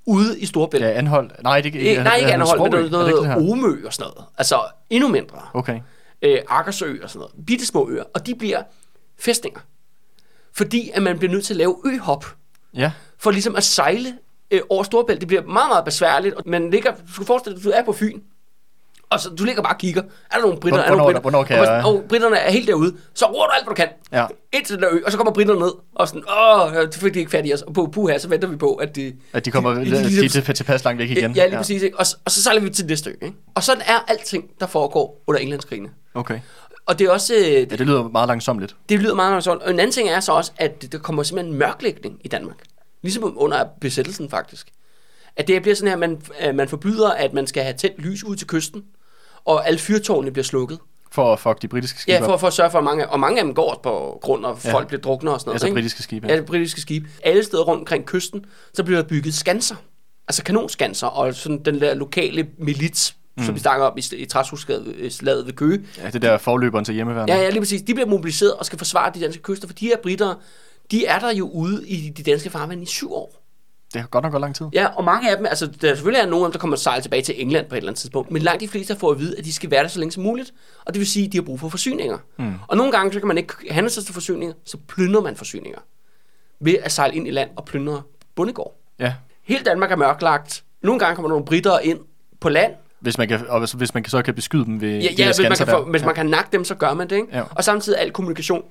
[0.07, 0.85] ude i Storbælt.
[0.85, 1.31] Ja, Anhold.
[1.43, 4.29] Nej, det Ikke, nej, ikke Anhold, men noget, noget, noget Omø og sådan noget.
[4.39, 4.61] Altså
[4.91, 5.39] endnu mindre.
[5.55, 5.81] Okay.
[6.23, 7.47] Øh, Akersø og sådan noget.
[7.47, 8.05] Bitte små øer.
[8.15, 8.63] Og de bliver
[9.19, 9.61] fæstninger.
[10.53, 12.27] Fordi at man bliver nødt til at lave øhop.
[12.75, 12.93] Ja.
[13.19, 14.19] For ligesom at sejle
[14.51, 15.21] øh, over Storbælt.
[15.21, 16.35] Det bliver meget, meget besværligt.
[16.35, 18.21] Og man ligger, du skal forestille dig, at du er på Fyn.
[19.11, 20.03] Og så du ligger bare og kigger.
[20.03, 20.81] Er der nogle britter?
[20.81, 21.65] Hvornår- er der nogle hvornår britter?
[21.65, 22.97] kan jeg- og, og britterne er helt derude.
[23.15, 23.89] Så roer du alt, hvad du kan.
[24.13, 24.27] Ja.
[24.53, 24.99] Ind til den der ø.
[25.07, 25.73] Og så kommer britterne ned.
[25.95, 27.63] Og sådan, åh, det fik de ikke fat i os.
[27.63, 29.13] Og på puha, så venter vi på, at de...
[29.33, 31.23] At de kommer de, de, de, de, de, tilpas langt væk igen.
[31.37, 31.57] Ja, lige ja.
[31.57, 31.83] præcis.
[31.83, 31.99] Ikke?
[31.99, 33.15] Og, og så sejler vi til næste ø.
[33.23, 33.37] Ikke?
[33.55, 35.89] Og sådan er alting, der foregår under Englandskrigene.
[36.15, 36.41] Okay.
[36.87, 37.35] Og det er også...
[37.35, 38.75] øh, Ja, det lyder meget langsomt.
[38.89, 39.63] Det lyder meget, sådan.
[39.63, 42.57] Og en anden ting er så også, at der kommer simpelthen en mørklægning i Danmark.
[43.03, 44.69] Ligesom under besættelsen faktisk.
[45.37, 47.99] At det bliver sådan her, at man, at man forbyder, at man skal have tændt
[48.03, 48.83] lys ud til kysten,
[49.47, 50.79] og alle fyrtårnene bliver slukket.
[51.13, 53.21] For at fuck de britiske skibe Ja, for, for at sørge for, at mange, og
[53.21, 54.73] mange af dem går på grund af, at Ja.
[54.73, 55.55] folk bliver druknet og sådan noget.
[55.55, 55.75] Altså ikke?
[55.75, 56.29] britiske skibe.
[56.29, 57.05] Ja, det britiske skib.
[57.25, 59.77] Alle steder rundt omkring kysten, så bliver der bygget skanser.
[60.29, 63.45] Altså kanonskanser, og sådan den der lokale milits, mm.
[63.45, 65.81] som vi snakker om i, i træshuslaget ved Køge.
[65.99, 67.35] Ja, det der forløberen til hjemmeværnet.
[67.35, 67.83] Ja, ja, lige præcis.
[67.83, 70.35] De bliver mobiliseret og skal forsvare de danske kyster, for de her britter,
[70.91, 73.36] de er der jo ude i de danske farvande i syv år.
[73.95, 74.67] Det har godt nok gået lang tid.
[74.73, 76.77] Ja, og mange af dem, altså der er selvfølgelig er nogle af dem, der kommer
[76.77, 79.11] at sejle tilbage til England på et eller andet tidspunkt, men langt de fleste får
[79.11, 80.53] at vide, at de skal være der så længe som muligt,
[80.85, 82.19] og det vil sige, at de har brug for forsyninger.
[82.39, 82.55] Mm.
[82.69, 85.79] Og nogle gange, så kan man ikke handle sig til forsyninger, så plyndrer man forsyninger
[86.61, 88.03] ved at sejle ind i land og plyndre
[88.35, 88.81] bondegård.
[88.99, 89.15] Ja.
[89.45, 90.65] Hele Danmark er mørklagt.
[90.83, 91.99] Nogle gange kommer der nogle britter ind
[92.41, 95.09] på land, Hvis man, kan, og hvis, man kan, så kan beskyde dem ved Ja,
[95.09, 95.81] de ja hvis, man kan, der.
[95.91, 97.17] hvis man kan nakke dem, så gør man det.
[97.17, 97.29] Ikke?
[97.37, 97.43] Ja.
[97.51, 98.65] Og samtidig al kommunikation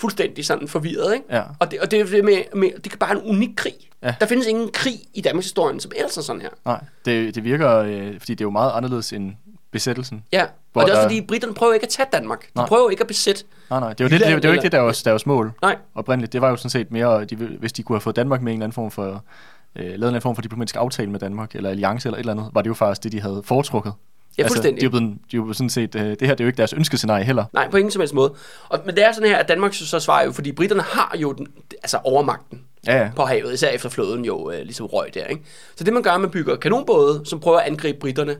[0.00, 1.14] fuldstændig sådan forvirret.
[1.14, 1.24] Ikke?
[1.30, 1.42] Ja.
[1.60, 3.74] Og, det, og det, er det med, med, det kan bare en unik krig.
[4.02, 4.14] Ja.
[4.20, 6.48] Der findes ingen krig i Danmarks historie, som ellers er sådan her.
[6.64, 9.34] Nej, det, det virker, øh, fordi det er jo meget anderledes end
[9.70, 10.22] besættelsen.
[10.32, 10.42] Ja,
[10.74, 12.42] og det er også fordi, britterne prøver ikke at tage Danmark.
[12.42, 12.66] De Nej.
[12.66, 13.44] prøver ikke at besætte.
[13.70, 15.00] Nej, nej, det er jo, det, det, er det er jo ikke det, der var
[15.04, 16.32] deres mål Nej, oprindeligt.
[16.32, 18.58] Det var jo sådan set mere, de, hvis de kunne have fået Danmark med en
[18.58, 21.54] eller anden form for, øh, lavet en eller anden form for diplomatisk aftale med Danmark,
[21.54, 23.92] eller alliance eller et eller andet, var det jo faktisk det, de havde foretrukket.
[24.38, 24.72] Ja, fuldstændig.
[24.72, 26.44] Altså, de er jo blevet, de er jo sådan set, øh, det her det er
[26.44, 27.44] jo ikke deres ønskescenarie heller.
[27.52, 28.34] Nej, på ingen som helst måde.
[28.68, 31.32] Og, men det er sådan her, at Danmark så svarer jo, fordi britterne har jo
[31.32, 31.46] den,
[31.82, 33.10] altså overmagten Ja, ja.
[33.16, 35.24] på havet, især efter flåden jo øh, ligesom røg der.
[35.26, 35.42] Ikke?
[35.76, 38.36] Så det man gør, man bygger kanonbåde, som prøver at angribe britterne,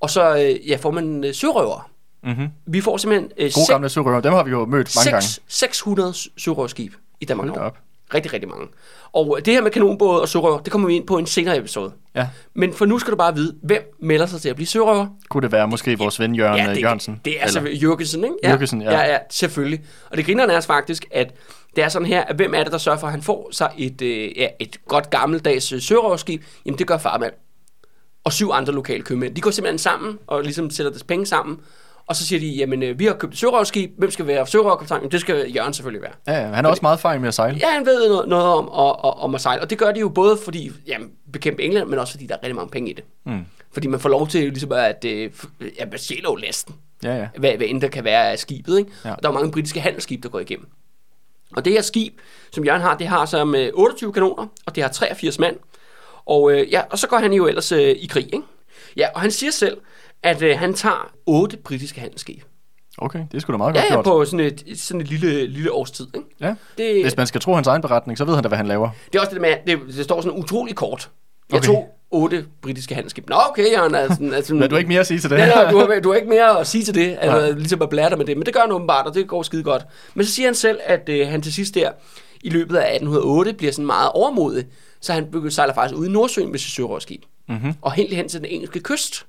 [0.00, 1.90] og så øh, ja, får man øh, sørøver.
[2.22, 2.48] Mm-hmm.
[2.66, 5.22] Vi får simpelthen øh, Gode gamle sørøver, dem har vi jo mødt mange gange.
[5.26, 7.48] seks- 600 sørøverskib i Danmark.
[7.48, 7.76] Hold op.
[8.14, 8.66] Rigtig, rigtig mange.
[9.12, 11.26] Og øh, det her med kanonbåde og sørøver, det kommer vi ind på i en
[11.26, 11.92] senere episode.
[12.14, 15.06] Ja, Men for nu skal du bare vide, hvem melder sig til at blive sørøver?
[15.28, 17.20] kunne det være måske vores ven Jørgen ja, ja, det, Jørgensen?
[17.24, 18.36] det er altså Jørgensen, ikke?
[18.44, 18.90] Jürgensen, ja.
[18.90, 19.12] ja.
[19.12, 19.80] Ja, selvfølgelig.
[20.10, 21.34] Og det grinerne er faktisk, at
[21.76, 23.70] det er sådan her, at hvem er det, der sørger for, at han får sig
[23.78, 26.42] et, øh, ja, et godt gammeldags øh, sørøverskib?
[26.66, 27.32] Jamen, det gør farmand.
[28.24, 29.34] Og syv andre lokale købmænd.
[29.34, 31.60] De går simpelthen sammen og ligesom sætter deres penge sammen.
[32.10, 33.90] Og så siger de, jamen, øh, vi har købt et sørøverskib.
[33.98, 35.10] Hvem skal være sørøverkaptajn?
[35.10, 36.36] Det skal Jørgen selvfølgelig være.
[36.36, 37.58] Ja, han har også meget erfaring med at sejle.
[37.60, 39.62] Ja, han ved noget, noget om, at, at, om at sejle.
[39.62, 42.38] Og det gør de jo både fordi, jamen, bekæmpe England, men også fordi der er
[42.38, 43.04] rigtig mange penge i det.
[43.26, 43.44] Mm.
[43.72, 45.30] Fordi man får lov til ligesom at, øh,
[45.78, 47.28] ja, man stjæler jo lasten Ja, ja.
[47.38, 48.78] hvad, hvad end der kan være af skibet.
[48.78, 48.90] Ikke?
[49.04, 49.12] Ja.
[49.14, 50.66] Og der er mange britiske handelsskib, der går igennem.
[51.56, 52.12] Og det her skib,
[52.52, 55.56] som Jørgen har, det har så med 28 kanoner, og det har 83 mand.
[56.26, 58.24] Og, øh, ja, og så går han jo ellers øh, i krig.
[58.24, 58.42] Ikke?
[58.96, 59.76] Ja, og han siger selv,
[60.22, 62.42] at øh, han tager otte britiske handelsskib.
[62.98, 64.04] Okay, det er sgu da meget Ja, godt ja, gjort.
[64.04, 66.06] på sådan et, sådan et lille, lille års tid.
[66.14, 66.26] Ikke?
[66.40, 66.54] Ja.
[66.78, 68.90] Det, Hvis man skal tro hans egen beretning, så ved han da, hvad han laver.
[69.12, 71.10] det er også det med, at det, det står sådan utrolig kort.
[71.50, 71.66] Jeg Okay.
[71.66, 73.28] tog otte britiske handelsskib.
[73.28, 73.94] Nå, okay, Jørgen.
[73.94, 75.38] Altså, altså, Men du har ikke mere at sige til det?
[75.38, 77.88] Ja, nej, du, har, du har ikke mere at sige til det, altså, ligesom at
[77.90, 79.82] blære med det, men det gør han åbenbart, og det går skide godt.
[80.14, 81.90] Men så siger han selv, at øh, han til sidst der,
[82.42, 84.64] i løbet af 1808, bliver sådan meget overmodig,
[85.00, 87.74] så han sejler faktisk ud i Nordsøen med sit sørøverskib, Mm-hmm.
[87.82, 89.26] og helt hen til den engelske kyst.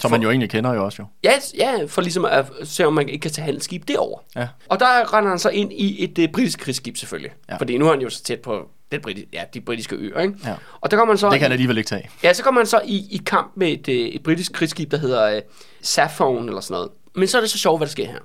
[0.00, 1.06] Som man jo egentlig kender jo også jo.
[1.24, 4.18] Ja, ja, for ligesom at se, om man ikke kan tage handelsskib derover.
[4.36, 4.48] Ja.
[4.68, 7.32] Og der render han så ind i et uh, britisk krigsskib selvfølgelig.
[7.48, 7.56] Ja.
[7.56, 10.34] Fordi nu er han jo så tæt på den briti- ja, de britiske øer, ikke?
[10.44, 10.54] Ja.
[10.80, 11.30] Og der kommer man så...
[11.30, 12.10] Det kan han alligevel ikke tage.
[12.22, 14.96] Ja, så kommer man så i, i kamp med et, øh, et britisk krigsskib, der
[14.96, 15.42] hedder øh,
[15.82, 16.90] Saffron eller sådan noget.
[17.14, 18.18] Men så er det så sjovt, hvad der sker her.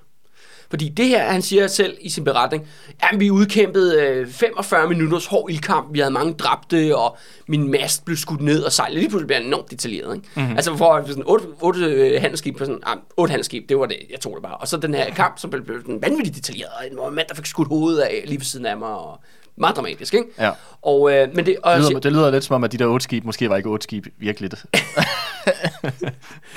[0.69, 2.67] Fordi det her, han siger selv i sin beretning,
[2.99, 8.05] at vi udkæmpede øh, 45 minutters hård ildkamp, vi havde mange dræbte, og min mast
[8.05, 8.99] blev skudt ned og sejlede.
[8.99, 10.15] Lige pludselig bliver han enormt detaljeret.
[10.15, 10.27] Ikke?
[10.35, 10.55] Mm-hmm.
[10.55, 13.97] Altså for sådan otte, otte øh, handelsskib på sådan, ah, otte handelsskib, det var det,
[14.11, 14.55] jeg tog det bare.
[14.57, 17.35] Og så den her kamp, som blev, blev sådan vanvittigt detaljeret, og en mand, der
[17.35, 19.19] fik skudt hovedet af lige ved siden af mig, og
[19.55, 20.27] meget dramatisk, ikke?
[20.39, 20.51] Ja.
[20.81, 22.85] Og, øh, men det, og, Det lyder, det lyder lidt som om, at de der
[22.85, 24.51] otte skib måske var ikke otte skib virkelig.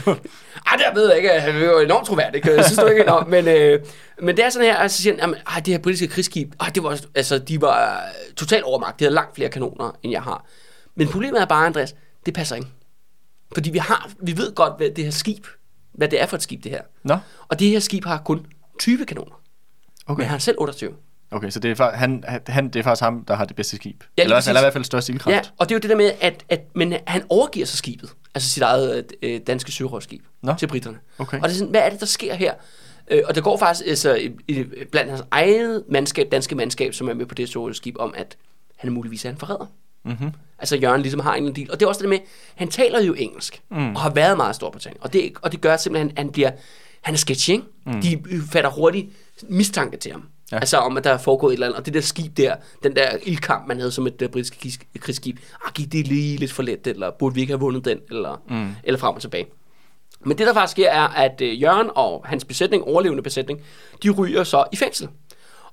[0.67, 1.31] Ej, det ved jeg ikke.
[1.31, 2.47] Han er jo enormt troværdig.
[2.47, 3.05] Jeg synes du ikke?
[3.05, 3.81] Nå, men, øh,
[4.23, 6.71] men det er sådan her, altså siger han, jamen, ej, det her britiske krigsskib, ej,
[6.75, 8.05] det var, altså, de var
[8.37, 8.99] totalt overmagt.
[8.99, 10.47] De havde langt flere kanoner, end jeg har.
[10.95, 11.95] Men problemet er bare, Andreas,
[12.27, 12.69] det passer ikke.
[13.55, 15.47] Fordi vi, har, vi ved godt, hvad det her skib,
[15.93, 16.83] hvad det er for et skib, det her.
[17.05, 17.17] Nå,
[17.49, 18.47] Og det her skib har kun
[18.79, 19.35] 20 kanoner.
[19.35, 20.13] Okay.
[20.13, 20.21] okay.
[20.21, 20.93] Men han har selv 28.
[21.33, 23.77] Okay, så det er, fa- han, han, det er faktisk ham, der har det bedste
[23.77, 24.01] skib.
[24.01, 24.49] lige eller, præcis.
[24.49, 25.35] eller i hvert fald størst ildkraft.
[25.35, 28.11] Ja, og det er jo det der med, at, at men han overgiver sig skibet,
[28.35, 30.23] altså sit eget øh, danske sørøverskib,
[30.59, 30.99] til britterne.
[31.19, 31.37] Okay.
[31.37, 32.55] Og det er sådan, hvad er det, der sker her?
[33.11, 37.09] Øh, og der går faktisk altså, i, i, blandt hans eget mandskab, danske mandskab, som
[37.09, 38.37] er med på det sørøverskib, om at
[38.77, 39.67] han muligvis er en forræder.
[40.05, 40.31] Mm-hmm.
[40.59, 41.71] Altså Jørgen ligesom har en deal.
[41.71, 42.19] Og det er også det med,
[42.55, 43.97] han taler jo engelsk, mm.
[43.97, 44.97] og har været meget stor på ting.
[45.01, 46.51] Og det, og det gør simpelthen, at han bliver,
[47.01, 47.65] han er sketchy, ikke?
[47.87, 48.01] Mm.
[48.01, 49.09] De fatter hurtigt
[49.49, 50.29] mistanke til ham.
[50.53, 50.57] Ja.
[50.57, 51.79] Altså om, at der er foregået et eller andet.
[51.79, 54.99] Og det der skib der, den der ildkamp, man havde som et uh, britisk krigs-
[55.01, 57.99] krigsskib, ah, gik det lige lidt for let, eller burde vi ikke have vundet den,
[58.11, 58.69] eller, mm.
[58.85, 59.47] eller frem og tilbage.
[60.21, 63.61] Men det der faktisk sker, er, at uh, Jørgen og hans besætning, overlevende besætning,
[64.03, 65.09] de ryger så i fængsel.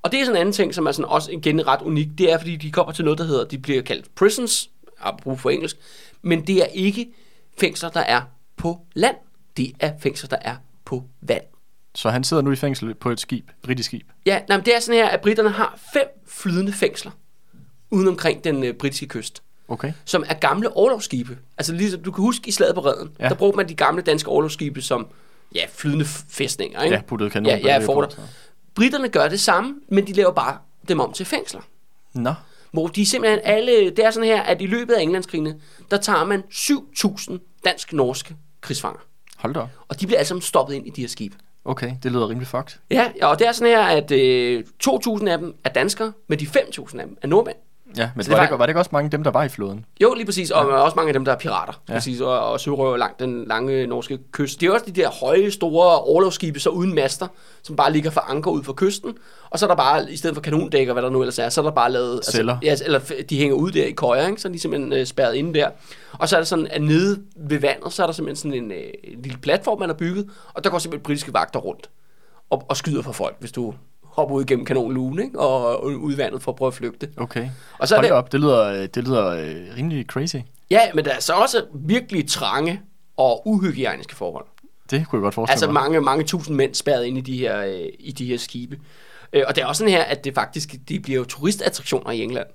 [0.02, 2.08] Og det er sådan en anden ting, som er sådan også igen ret unik.
[2.18, 5.50] Det er, fordi de kommer til noget, der hedder, de bliver kaldt prisons, apropos for
[5.50, 5.78] engelsk,
[6.22, 7.08] men det er ikke
[7.60, 8.22] fængsler, der er
[8.58, 9.16] på land.
[9.58, 11.44] Det er fængsler, der er på vand.
[12.00, 14.08] Så han sidder nu i fængsel på et skib, britisk skib.
[14.26, 17.12] Ja, nej, men det er sådan her, at britterne har fem flydende fængsler
[17.92, 19.94] uden omkring den øh, britiske kyst, Okay.
[20.06, 21.38] som er gamle overlovsskibe.
[21.58, 23.30] Altså ligesom du kan huske i slaget på redden, ja.
[23.30, 25.08] Der brugte man de gamle danske overlovsskibe som
[25.56, 26.82] ja, flydende fæstninger.
[26.82, 26.96] Ikke?
[26.96, 27.46] Ja, puttede kanon.
[27.46, 28.18] ja, ja, forter.
[28.76, 30.58] Britterne gør det samme, men de laver bare
[30.88, 31.62] dem om til fængsler.
[32.14, 32.34] Nå,
[32.72, 35.56] Hvor de simpelthen alle, det er sådan her, at i løbet af Englandskrigene,
[35.92, 39.00] der tager man 7.000 dansk-norske krigsfanger.
[39.38, 39.60] hold da.
[39.88, 41.36] Og de bliver alle sammen stoppet ind i de her skibe.
[41.70, 42.80] Okay, det lyder rimelig fucked.
[42.92, 46.46] Ja, og det er sådan her, at øh, 2.000 af dem er danskere, men de
[46.46, 47.58] 5.000 af dem er nordmænd.
[47.98, 49.32] Ja, men Så var, det det, var- var det ikke også mange af dem, der
[49.32, 49.86] var i flåden?
[50.02, 50.76] Jo, lige præcis, og ja.
[50.76, 51.94] også mange af dem, der er pirater, ja.
[51.94, 54.62] Præcis, og, og sørøver langt den lange norske kyst.
[54.62, 57.28] Det er også de der høje, store overlovsskibe, så uden master,
[57.64, 59.14] som bare ligger for anker ud for kysten,
[59.50, 61.62] og så er der bare, i stedet for kanondækker, hvad der nu ellers er, så
[61.62, 62.26] er der bare lavet...
[62.26, 62.58] Celler.
[62.64, 64.42] Altså, ja, eller de hænger ud der i køjer, ikke?
[64.42, 65.70] så er de simpelthen øh, spærret inde der.
[66.14, 68.72] Og så er der sådan, at nede ved vandet, så er der simpelthen sådan en,
[68.72, 71.90] øh, en lille platform, man har bygget, og der går simpelthen britiske vagter rundt
[72.50, 73.74] og, og skyder for folk, hvis du
[74.20, 75.40] hopper ud igennem kanonlugen, ikke?
[75.40, 77.10] Og, og ud i vandet for at prøve at flygte.
[77.18, 77.50] Okay.
[77.80, 80.36] Og så Hold det, op, det lyder, øh, det lyder øh, rimelig crazy.
[80.72, 82.82] Ja, men der er så også virkelig trange
[83.18, 84.46] og uhygiejniske forhold.
[84.92, 85.74] Det kunne jeg godt forestille Altså mig.
[85.74, 88.80] mange, mange tusind mænd spærret ind i de her, øh, i de her skibe.
[89.34, 92.22] Øh, og det er også sådan her, at det faktisk de bliver jo turistattraktioner i
[92.22, 92.48] England.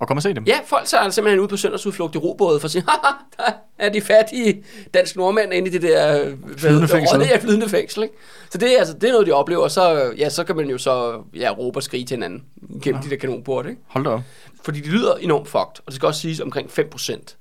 [0.00, 0.44] Og kom og se dem.
[0.44, 3.88] Ja, folk tager simpelthen ud på søndagsudflugt i robåde for at sige, haha, der er
[3.88, 6.90] de fattige dansk nordmænd inde i det der øh, Flydende hedder det?
[6.90, 7.20] fængsel.
[7.20, 8.02] Ja, flydende fængsel.
[8.02, 8.14] Ikke?
[8.50, 9.68] Så det, er, altså, det er noget, de oplever.
[9.68, 12.44] Så, ja, så kan man jo så ja, råbe og skrige til hinanden
[12.82, 13.06] gennem ja.
[13.06, 13.68] de der kanonporte.
[13.70, 13.82] Ikke?
[13.86, 14.20] Hold da op.
[14.62, 17.36] Fordi de lyder enormt fucked, og det skal også siges, omkring 5%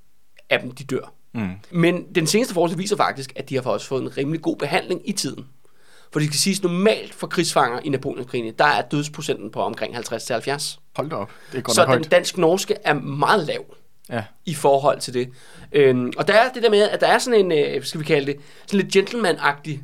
[0.49, 1.13] af dem, de dør.
[1.33, 1.49] Mm.
[1.71, 5.09] Men den seneste forskning viser faktisk, at de har også fået en rimelig god behandling
[5.09, 5.45] i tiden.
[6.13, 10.77] For det skal siges, normalt for krigsfanger i Napoleonskrigene, der er dødsprocenten på omkring 50-70.
[10.95, 11.29] Hold da op.
[11.51, 12.11] Det er godt Så den højt.
[12.11, 13.65] dansk-norske er meget lav
[14.09, 14.23] Ja.
[14.45, 15.29] i forhold til det.
[15.71, 18.05] Øhm, og der er det der med, at der er sådan en, øh, skal vi
[18.05, 18.35] kalde det,
[18.67, 19.79] sådan lidt gentleman-agtig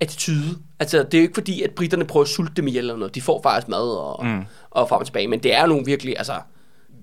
[0.00, 0.58] attitude.
[0.78, 3.14] Altså, det er jo ikke fordi, at britterne prøver at sulte dem ihjel eller noget.
[3.14, 4.42] De får faktisk mad og, mm.
[4.70, 5.28] og frem og tilbage.
[5.28, 6.34] Men det er nogle virkelig, altså,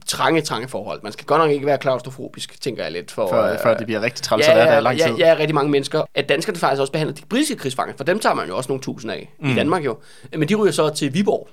[0.08, 1.00] trange, trange forhold.
[1.04, 3.12] Man skal godt nok ikke være klaustrofobisk, tænker jeg lidt.
[3.12, 5.16] For, Før, øh, før det bliver rigtig træls at være der i lang tid.
[5.18, 6.04] Ja, ja, rigtig mange mennesker.
[6.16, 8.82] At danskerne faktisk også behandler de britiske krigsfanger, for dem tager man jo også nogle
[8.82, 9.50] tusind af mm.
[9.50, 9.98] i Danmark jo.
[10.38, 11.48] Men de ryger så til Viborg.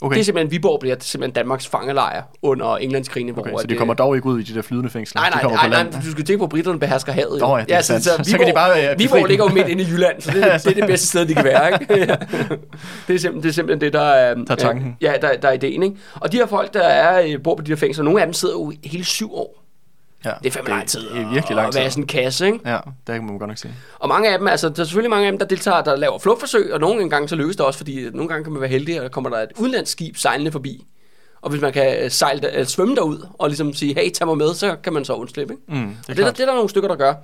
[0.00, 0.14] Okay.
[0.14, 3.38] Det er simpelthen, Viborg bliver simpelthen Danmarks fangelejr under Englandskrigene.
[3.38, 5.20] Okay, hvor så de øh, kommer dog ikke ud i de der flydende fængsler.
[5.20, 6.02] Nej, de nej, kommer nej, nej, land.
[6.02, 7.40] du skal tænke på, at britterne behersker havet.
[7.40, 9.54] Nå, ja, er så, så, Så Viborg, kan de bare, øh, befri Viborg ligger jo
[9.54, 11.72] midt inde i Jylland, så det, det er det bedste sted, de kan være.
[11.72, 11.98] Ikke?
[11.98, 12.16] Ja.
[13.08, 14.96] det, er simpelthen, det er simpelthen det, der er, Der er tanken.
[15.00, 15.82] Ja, der, der er ideen.
[15.82, 15.96] Ikke?
[16.14, 18.32] Og de her folk, der er, øh, bor på de her fængsler, nogle af dem
[18.32, 19.63] sidder jo hele syv år
[20.24, 21.90] Ja, Det er fandme lang tid Det er virkelig lang at være i tid.
[21.90, 22.58] sådan en kasse, ikke?
[22.64, 23.74] Ja, det kan man godt nok sige.
[23.98, 26.18] Og mange af dem, altså, der er selvfølgelig mange af dem, der deltager, der laver
[26.18, 28.98] flugtforsøg, og nogle gange så lykkes det også, fordi nogle gange kan man være heldig,
[28.98, 30.86] og der kommer der et udlandsskib sejlende forbi.
[31.42, 34.54] Og hvis man kan sejle, eller svømme derud, og ligesom sige, hey, tag mig med,
[34.54, 35.80] så kan man så undslippe, ikke?
[35.82, 37.14] Mm, det er Det er, der, det er der nogle stykker, der gør.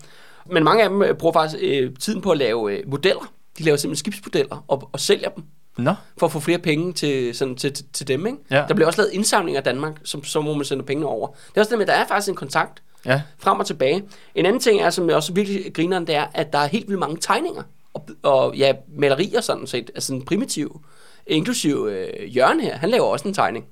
[0.52, 3.32] Men mange af dem øh, bruger faktisk øh, tiden på at lave øh, modeller.
[3.58, 5.44] De laver simpelthen skibsmodeller og, og sælger dem
[5.78, 8.26] Nå, for at få flere penge til, sådan, til, til, til dem.
[8.26, 8.38] Ikke?
[8.50, 8.64] Ja.
[8.68, 11.26] Der bliver også lavet indsamlinger af Danmark, som, så må man sende pengene over.
[11.28, 13.22] Det er også det med, at der er faktisk en kontakt ja.
[13.38, 14.02] frem og tilbage.
[14.34, 16.88] En anden ting er, som jeg også virkelig griner, det er, at der er helt
[16.88, 17.62] vildt mange tegninger
[17.94, 20.80] og, og ja, malerier sådan set, altså en primitiv,
[21.26, 23.66] inklusiv øh, Jørgen her, han laver også en tegning,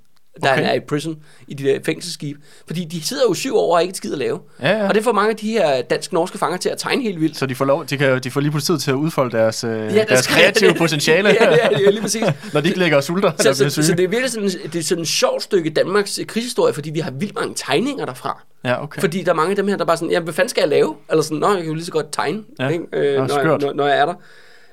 [0.44, 0.68] da Okay.
[0.68, 1.16] er i prison,
[1.48, 2.36] i de der fængselsskib.
[2.66, 4.40] Fordi de sidder jo syv år og ikke skid at lave.
[4.62, 4.88] Ja, ja.
[4.88, 7.36] Og det får mange af de her dansk-norske fanger til at tegne helt vildt.
[7.36, 9.64] Så de får, lov, de, kan, de får lige pludselig tid til at udfolde deres,
[9.64, 12.24] øh, Ja, ja, deres skal- kreative potentiale, ja, det er, det lige præcis.
[12.52, 13.96] når de ikke ligger og sulter Så, så, så, syge.
[13.96, 17.00] det er virkelig sådan, det er sådan et sjovt stykke Danmarks øh, krigshistorie, fordi vi
[17.00, 18.42] har vildt mange tegninger derfra.
[18.64, 19.00] Ja, okay.
[19.00, 20.68] Fordi der er mange af dem her, der bare sådan, ja, hvad fanden skal jeg
[20.68, 20.94] lave?
[21.10, 22.68] Eller sådan, nå, jeg kan jo lige så godt tegne, Ja.
[22.68, 22.84] ikke?
[22.92, 24.14] Øh, Nå, når, jeg, når, når jeg er der.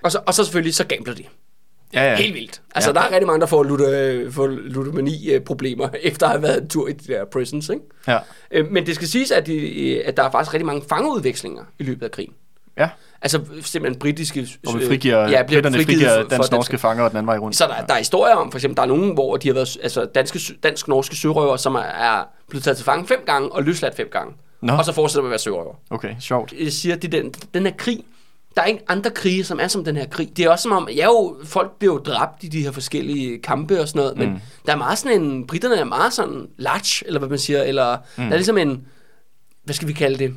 [0.03, 1.23] Og så, og så selvfølgelig, så gambler de.
[1.95, 2.15] Ja, ja.
[2.15, 2.61] Helt vildt.
[2.75, 2.93] Altså, Ja.
[2.93, 3.83] der er rigtig mange, der får, ludo,
[4.31, 7.81] får ludomani-problemer, efter at have været en tur i de der prisons, ikke?
[8.07, 8.17] Ja.
[8.51, 11.83] Øh, Men det skal siges, at, de, at der er faktisk rigtig mange fangeudvekslinger i
[11.83, 12.33] løbet af krigen.
[12.77, 12.89] ja.
[13.21, 14.47] Altså simpelthen britiske...
[14.67, 17.17] Og vi frigiver, ja, bliver britterne frigivet frigiver for- for dansk norske fanger og den
[17.17, 17.55] anden vej rundt.
[17.55, 19.77] Så der, der er historier om, for eksempel, der er nogen, hvor de har været
[19.83, 23.95] altså danske, dansk-norske sørøver, som er, er blevet taget til fange fem gange og løsladt
[23.95, 24.33] fem gange.
[24.61, 24.73] Nå.
[24.73, 25.73] Og så fortsætter med at være sørøver.
[25.89, 26.53] Okay, sjovt.
[26.63, 28.03] Jeg siger, er den, den her krig,
[28.55, 30.37] der er ikke andre krige, som er som den her krig.
[30.37, 33.37] Det er også som om, ja jo, folk bliver jo dræbt i de her forskellige
[33.41, 34.39] kampe og sådan noget, men Mm.
[34.65, 37.97] der er meget sådan en, britterne er meget sådan large, eller hvad man siger, eller
[37.97, 38.23] mm.
[38.23, 38.87] der er ligesom en,
[39.63, 40.33] hvad skal vi kalde det?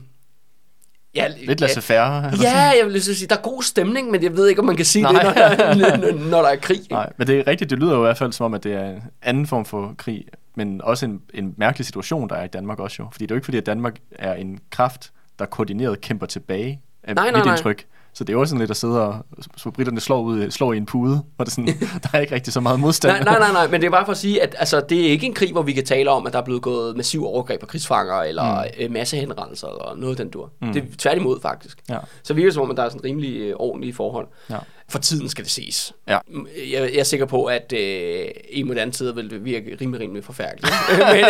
[1.14, 2.26] Ja, Lidt laissez-faire.
[2.32, 4.76] eller Ja, jeg vil sige, der er god stemning, men jeg ved ikke, om man
[4.76, 5.12] kan sige Nej.
[5.12, 6.76] det, når der, er, når, der er krig.
[6.80, 6.92] ikke?
[6.92, 7.70] Nej, men det er rigtigt.
[7.70, 9.94] Det lyder jo i hvert fald som om, at det er en anden form for
[9.98, 10.24] krig,
[10.56, 13.08] men også en, en mærkelig situation, der er i Danmark også jo.
[13.12, 16.80] Fordi det er jo ikke fordi, at Danmark er en kraft, der koordineret kæmper tilbage
[17.02, 17.54] af Nej, nej, mit nej.
[17.54, 17.84] indtryk.
[18.18, 19.24] Så det er jo også sådan lidt at sidde og,
[19.56, 21.66] så britterne slår, ud, slår i en pude, hvor det sådan,
[22.02, 23.12] der er ikke rigtig så meget modstand.
[23.12, 25.10] Nej, nej, nej, nej, men det er bare for at sige, at altså, det er
[25.10, 27.62] ikke en krig, hvor vi kan tale om, at der er blevet gået massiv overgreb
[27.62, 28.92] af krigsfanger, eller mm.
[28.92, 30.50] massehenrettelser, eller noget af den dur.
[30.60, 30.72] Mm.
[30.72, 31.78] Det er tværtimod, faktisk.
[31.88, 31.98] Ja.
[32.22, 34.26] Så virker det som om, at der er sådan rimelig øh, ordentlige forhold.
[34.50, 34.58] Ja.
[34.90, 35.92] For tiden skal det ses.
[36.08, 36.18] Ja.
[36.28, 40.00] Mm, Jeg, jeg er sikker på, at øh, i moderne tider vil det virke rimelig,
[40.00, 40.72] rimelig forfærdeligt.
[41.12, 41.24] men,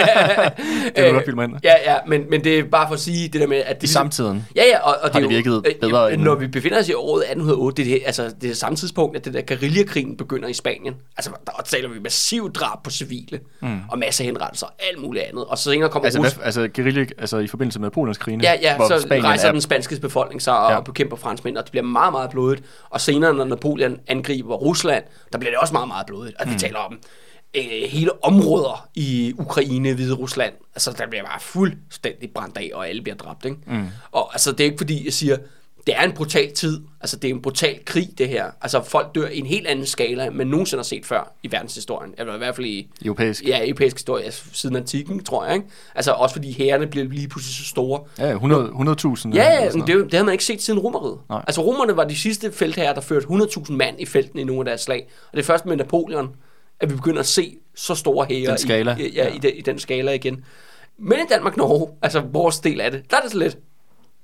[1.05, 1.53] øh, Det mig ind.
[1.65, 3.89] Ja, ja, men, men det er bare for at sige det der med, at det
[3.89, 4.45] I samtiden.
[4.57, 6.79] Ja, ja, og, og det, det er jo- øh, bedre øh, end- Når vi befinder
[6.79, 9.43] os i året 1808, det er det, altså, det er samme tidspunkt, at det der
[9.43, 10.95] guerillakrigen begynder i Spanien.
[11.17, 13.79] Altså, der taler vi massiv drab på civile, mm.
[13.91, 15.45] og masser henrettelser og alt muligt andet.
[15.45, 18.53] Og så senere kommer Altså, Rus- hvad, altså guerilla, altså i forbindelse med Napoleonskrigene, Ja,
[18.63, 20.75] ja, hvor så Spanien rejser er, den spanske befolkning sig og Ja.
[20.77, 20.81] ja.
[20.81, 22.63] bekæmper franskmænd, og det bliver meget, meget blodigt.
[22.91, 26.37] Og senere, når Napoleon angriber Rusland, der bliver det også meget, meget blodigt.
[26.37, 26.55] Og mm.
[26.55, 26.99] vi taler om
[27.57, 30.53] øh, hele områder i Ukraine, Hvide Rusland.
[30.75, 33.45] Altså, der bliver bare fuldstændig brændt af, og alle bliver dræbt.
[33.45, 33.57] Ikke?
[33.67, 33.87] Mm.
[34.13, 35.37] Og altså, det er ikke fordi, jeg siger,
[35.89, 36.81] det er en brutal tid.
[37.01, 38.51] Altså, det er en brutal krig, det her.
[38.61, 41.53] Altså, folk dør i en helt anden skala, end man nogensinde har set før i
[41.53, 42.15] verdenshistorien.
[42.19, 43.45] Eller i hvert fald i, Europæisk.
[43.47, 45.55] Ja, europæisk historie, altså, siden antikken, tror jeg.
[45.55, 45.67] Ikke?
[45.95, 48.01] Altså, også fordi hærene bliver lige pludselig så store.
[48.19, 49.35] Ja, 100 100.000.
[49.35, 51.19] Ja, ja, men det, det havde man ikke set siden romeriet.
[51.29, 51.45] Nej.
[51.47, 54.65] Altså romerne var de sidste feltherrer, der førte 100.000 mand i felten i nogle af
[54.65, 55.09] deres slag.
[55.31, 56.29] Og det er først med Napoleon,
[56.81, 58.39] at vi begynder at se så store hære.
[58.41, 59.35] I, ja, ja.
[59.35, 60.45] I, den, i den skala igen.
[60.99, 63.59] Men i Danmark-Norge, altså vores del af det, der er det så lidt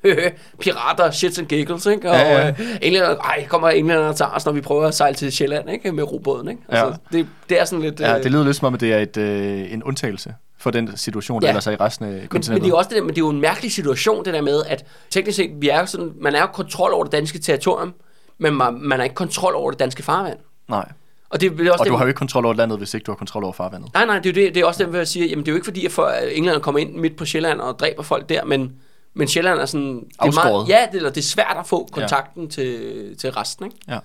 [0.61, 2.11] pirater, shits and giggles, ikke?
[2.11, 2.49] Og Ja, ja.
[2.49, 5.71] øh, englænder, ej, kommer englænder og tager os, når vi prøver at sejle til Sjælland,
[5.71, 5.93] ikke?
[5.93, 6.63] Med robåden, ikke?
[6.69, 7.19] Altså, Ja.
[7.19, 8.01] det, det er sådan lidt...
[8.01, 10.71] Ja, øh, det lyder lidt som om, at det er et, øh, en undtagelse for
[10.71, 11.51] den situation, der Ja.
[11.51, 12.65] ellers er i resten af Men, men, kontinentet.
[12.65, 14.63] det er også det der, men det er jo en mærkelig situation, det der med,
[14.67, 17.95] at teknisk set, vi er sådan, man er jo kontrol over det danske territorium,
[18.39, 20.39] men man, man har ikke kontrol over det danske farvand.
[20.69, 20.89] Nej.
[21.31, 23.05] Og det er også Og det, du har jo ikke kontrol over landet, hvis ikke
[23.05, 23.95] du har kontrol over farvandet.
[23.95, 25.57] Nej, nej, det er det, det er også det, jeg siger, jamen det er jo
[25.57, 28.45] ikke fordi, at for, at England kommer ind midt på Sjælland og dræber folk der,
[28.45, 28.73] men,
[29.15, 29.97] men Sjælland er sådan...
[29.97, 30.69] Det er Afskåret.
[30.69, 32.51] ja, det, eller det er svært at få kontakten ja.
[32.51, 33.77] til, til resten, ikke?
[33.89, 33.99] Ja.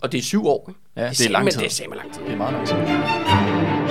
[0.00, 0.80] Og det er syv år, ikke?
[0.96, 1.58] Ja, det er satme- lang tid.
[1.60, 2.24] Det er simpelthen lang tid.
[2.24, 3.84] Det er meget lang tid.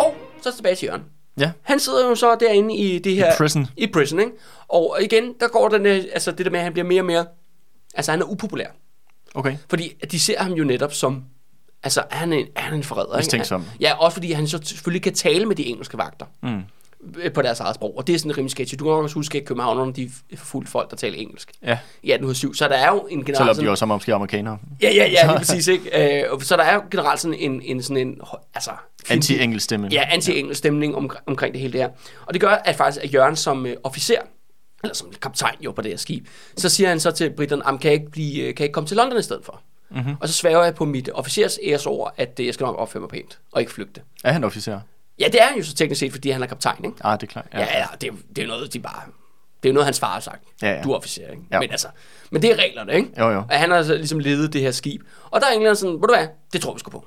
[0.00, 1.02] Og så tilbage til Jørgen.
[1.38, 1.50] Ja.
[1.62, 3.36] Han sidder jo så derinde i det her...
[3.36, 3.66] prison.
[3.76, 4.32] I prison, ikke?
[4.68, 7.06] Og igen, der går den, øh, altså det der med, at han bliver mere og
[7.06, 7.26] mere...
[7.94, 8.66] Altså han er upopulær.
[9.34, 9.56] Okay.
[9.70, 11.24] Fordi de ser ham jo netop som...
[11.82, 13.06] Altså, er han en, er han en forræder?
[13.08, 13.16] ikke?
[13.18, 13.64] Mistænksom.
[13.80, 16.26] Ja, også fordi han så selvfølgelig kan tale med de engelske vagter.
[16.42, 16.60] Mm.
[17.34, 17.96] På deres eget sprog.
[17.98, 18.76] Og det er sådan rimelig sketchy.
[18.78, 21.52] Du kan også huske, at københavnerne, de er fuldt folk, der taler engelsk.
[21.62, 21.78] Ja.
[22.02, 22.54] I 1807.
[22.54, 23.36] Så der er jo en generelt...
[23.36, 24.58] Selvom de sådan- jo så måske er amerikanere.
[24.82, 26.22] Ja, ja, ja, lige præcis, ikke?
[26.24, 28.20] Øh, og så der er jo generelt sådan en, en sådan en,
[28.54, 28.70] altså...
[29.10, 29.88] Anti-engelsk stemme.
[29.92, 31.88] Ja, anti-engelsk stemning om, omkring det hele det her.
[32.26, 34.20] Og det gør at faktisk, at Jørgen som øh, officer
[34.82, 37.78] eller som kaptajn jo på det her skib, så siger han så til britterne, "Jamen,
[37.78, 39.60] kan jeg ikke, blive, kan jeg ikke komme til London i stedet for?
[39.90, 40.14] Mm-hmm.
[40.20, 43.10] Og så svæver jeg på mit officers æresord, at øh, jeg skal nok opføre mig
[43.10, 44.00] pænt, og ikke flygte.
[44.24, 44.80] Er han officer?
[45.18, 46.96] Ja, det er han jo så teknisk set, fordi han er kaptajn, ikke?
[47.04, 47.46] Ah, det er klart.
[47.52, 49.02] Ja, ja, det, er, det er noget, de bare...
[49.62, 50.42] Det er noget, hans far har sagt.
[50.62, 50.82] Ja, ja.
[50.82, 51.42] Du er officer, ikke?
[51.52, 51.60] Ja.
[51.60, 51.88] Men altså...
[52.30, 53.08] Men det er reglerne, ikke?
[53.18, 53.42] Jo, jo.
[53.50, 55.02] At han har altså ligesom ledet det her skib.
[55.30, 57.04] Og der er englænderne sådan, ved du hvad, det tror vi sgu på.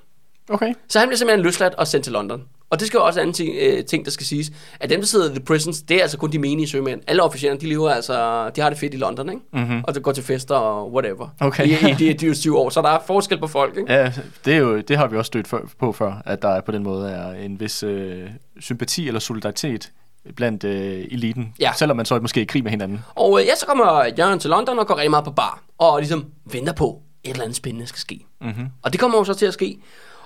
[0.49, 0.73] Okay.
[0.87, 2.43] Så han bliver simpelthen løsladt og sendt til London.
[2.71, 4.51] Og det skal jo også anden ting, øh, ting, der skal siges.
[4.79, 7.01] At dem, der sidder i The Prisons, det er altså kun de menige sømænd.
[7.07, 9.41] Alle officererne, de lever altså, de har det fedt i London, ikke?
[9.53, 9.83] Mm-hmm.
[9.83, 11.27] Og det går til fester og whatever.
[11.39, 11.67] Okay.
[11.67, 13.93] I, i de her 20 år, så der er forskel på folk, ikke?
[13.93, 14.13] Ja,
[14.45, 16.83] det, er jo, det har vi også stødt for, på før, at der på den
[16.83, 18.29] måde er en vis øh,
[18.59, 19.91] sympati eller solidaritet
[20.35, 21.71] blandt øh, eliten, Ja.
[21.77, 22.99] selvom man så måske er i krig med hinanden.
[23.15, 25.63] Og øh, ja, så kommer Jørgen til London og går rigtig meget på bar.
[25.77, 28.25] Og ligesom venter på, et eller andet spændende skal ske.
[28.41, 28.65] Mm-hmm.
[28.81, 29.77] Og det kommer jo så til at ske.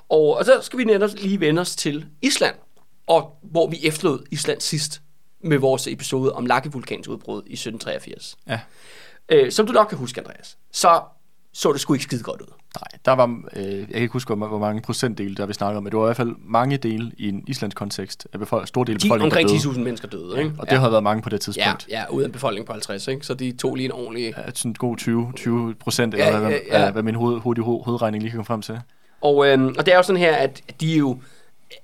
[0.09, 2.55] Og, og så skal vi netop lige vende os til Island.
[3.07, 5.01] Og hvor vi efterlod Island sidst
[5.43, 8.37] med vores episode om Laki-vulkans udbrud i 1783.
[8.47, 8.59] Ja.
[9.29, 11.01] Øh, som du nok kan huske, Andreas, så
[11.55, 12.47] så det sgu ikke skide godt ud.
[12.81, 15.83] Nej, der var, øh, jeg kan ikke huske, hvor, mange procentdele, der vi snakker om,
[15.83, 18.85] men det var i hvert fald mange dele i en islandsk kontekst af befol- store
[18.85, 19.75] dele af befolkningen, omkring der døde.
[19.75, 20.51] 10.000 mennesker døde, ikke?
[20.59, 21.87] Og det har været mange på det ja, tidspunkt.
[21.89, 23.25] ja, ud af en befolkning på 50, ikke?
[23.25, 24.33] Så de tog lige en ordentlig...
[24.37, 24.51] Ja.
[24.53, 26.85] Sådan en god 20, 20 procent, Ja, eller hvad, ja, ja.
[26.85, 27.39] ja, hvad min hoved,
[27.83, 28.79] hovedregning lige kan komme frem til.
[29.21, 31.19] Og, øhm, og det er jo sådan her, at de jo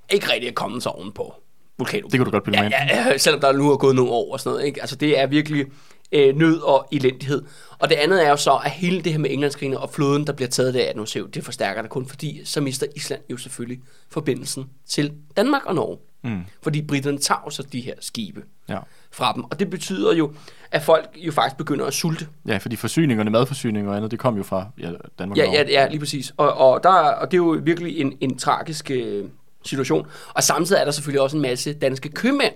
[0.09, 1.33] ikke rigtig er kommet sig ovenpå
[1.77, 2.11] vulkanen.
[2.11, 2.73] Det kunne du godt bilde ja, ind.
[2.73, 4.65] ja, selvom der nu er gået nogle år og sådan noget.
[4.67, 4.81] Ikke?
[4.81, 5.65] Altså det er virkelig
[6.11, 7.43] øh, nød og elendighed.
[7.79, 10.33] Og det andet er jo så, at hele det her med Englandskrigen og floden, der
[10.33, 13.79] bliver taget af nu ser det forstærker det kun, fordi så mister Island jo selvfølgelig
[14.09, 15.97] forbindelsen til Danmark og Norge.
[16.23, 16.41] Mm.
[16.61, 18.77] Fordi britterne tager så de her skibe Ja.
[19.11, 19.43] Fra dem.
[19.43, 20.33] Og det betyder jo,
[20.71, 22.27] at folk jo faktisk begynder at sulte.
[22.47, 25.87] ja, fordi forsyningerne, madforsyninger og andet, det kom jo fra ja, Danmark Ja, ja, ja,
[25.87, 26.33] lige præcis.
[26.37, 29.25] Og, og, der, og det er jo virkelig en, en tragisk øh,
[29.65, 30.07] situation.
[30.33, 32.53] Og samtidig er der selvfølgelig også en masse danske købmænd,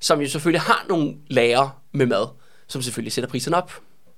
[0.00, 2.26] som jo selvfølgelig har nogle lager med mad,
[2.66, 3.72] som selvfølgelig sætter priserne op.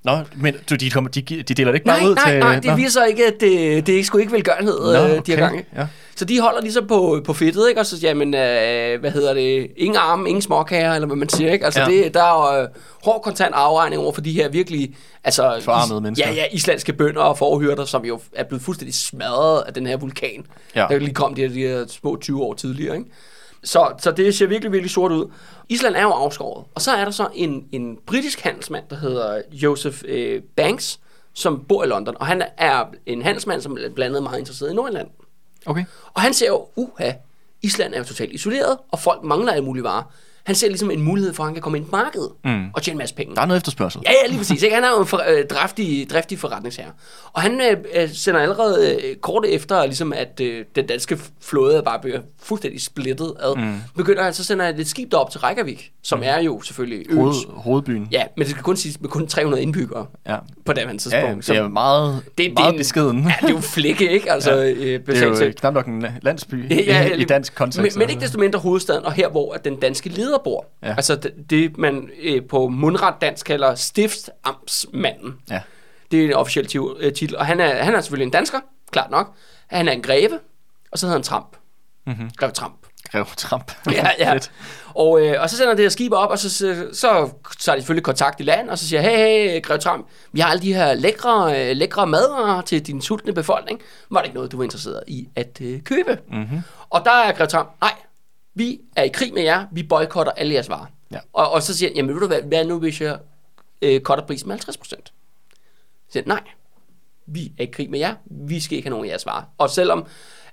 [0.04, 2.38] Nå, men du, de, kommer, de, de deler det ikke bare Nej, ud nej, til...
[2.38, 2.76] nej, det Nå.
[2.76, 5.64] viser ikke, at det, det er sgu ikke velgørenhed, Nå, øh, de okay, her gange.
[5.76, 5.86] ja.
[6.16, 7.80] Så de holder ligesom på, på fedtet, ikke?
[7.80, 9.70] Og så, jamen, øh, hvad hedder det?
[9.76, 11.64] Ingen arme, ingen småkager, eller hvad man siger, ikke?
[11.64, 11.86] Altså, Ja.
[11.86, 12.68] det, der er jo øh,
[13.04, 15.60] hård kontant afregning over for de her virkelig, altså...
[15.62, 16.28] Forarmede mennesker.
[16.28, 19.96] Ja, ja, islandske bønder og forhyrter, som jo er blevet fuldstændig smadret af den her
[19.96, 20.46] vulkan.
[20.76, 20.86] Ja.
[20.90, 23.08] Der lige kom de her, de her små 20 år tidligere, ikke?
[23.64, 25.30] Så, så det ser virkelig, virkelig sort ud.
[25.68, 26.64] Island er jo afskåret.
[26.74, 31.00] Og så er der så en, en britisk handelsmand, der hedder Joseph øh, Banks,
[31.34, 32.16] som bor i London.
[32.20, 35.08] Og han er en handelsmand, som er blandt andet meget interesseret i Nordjylland.
[35.66, 35.84] Okay.
[36.14, 37.12] Og han ser jo, uha,
[37.62, 40.12] Island er jo totalt isoleret, og folk mangler alle mulige varer.
[40.44, 42.64] Han ser ligesom en mulighed for, at han kan komme ind på markedet mm.
[42.74, 43.34] og tjene en masse penge.
[43.34, 44.00] Der er noget efterspørgsel.
[44.06, 44.62] Ja, ja, lige præcis.
[44.62, 44.74] Ikke?
[44.74, 46.90] Han er jo en for, øh, driftig, driftig forretningsherre.
[47.32, 51.82] Og han øh, øh, sender allerede øh, kort efter, ligesom at øh, den danske flåde
[51.84, 53.74] bare bliver fuldstændig splittet ad, mm.
[53.96, 56.24] begynder han så sender han et skib derop til Reykjavik, som mm.
[56.26, 57.18] er jo selvfølgelig øens.
[57.18, 58.08] Hoved, hovedbyen.
[58.12, 60.36] Ja, men det skal kun siges med kun 300 indbyggere Ja.
[60.66, 61.48] på Ja, tidspunkt.
[61.48, 63.22] ja, det er meget, det, det, meget en- beskeden.
[63.24, 64.32] Ja, det er jo flække, ikke?
[64.32, 64.70] Altså, Ja.
[64.70, 67.96] øh, det er jo knap nok en landsby Ja, ja, i, i dansk kontekst.
[67.96, 70.66] Men, men ikke desto mindre hovedstaden, og her hvor at den danske leder bor.
[70.82, 70.94] Ja.
[70.96, 75.38] Altså det, det man øh, på mundret dansk kalder stiftamtsmanden.
[75.50, 75.60] Ja.
[76.10, 76.68] Det er en officiel
[76.98, 77.36] øh, titel.
[77.36, 79.34] Og han er, han er selvfølgelig en dansker, klart nok.
[79.66, 80.38] Han er en greve,
[80.92, 81.56] og så hedder han Tramp.
[82.06, 82.30] Mm-hmm.
[82.38, 82.82] Greve Tramp.
[83.12, 83.72] Grev Trump.
[83.92, 84.38] Ja, ja.
[84.94, 87.82] Og, øh, og så sender det her skib op, og så, så, så tager de
[87.82, 90.74] selvfølgelig kontakt i land, og så siger, hey, hey, Grev Tramp, vi har alle de
[90.74, 93.80] her lækre, øh, lækre madvarer til din sultne befolkning.
[94.10, 96.18] Var det ikke noget, du var interesseret i at øh, købe?
[96.30, 96.60] Mm-hmm.
[96.90, 97.92] Og der er Grev Tramp, nej,
[98.54, 100.86] vi er i krig med jer, vi boykotter alle jeres varer.
[101.10, 101.18] Ja.
[101.32, 103.18] Og, og så siger han, jamen ved du hvad, hvad nu hvis jeg
[103.82, 105.12] øh, cutter prisen med 50 procent?
[106.08, 106.42] Så siger nej,
[107.26, 109.42] vi er i krig med jer, vi skal ikke have nogen af jeres varer.
[109.58, 110.06] Og selvom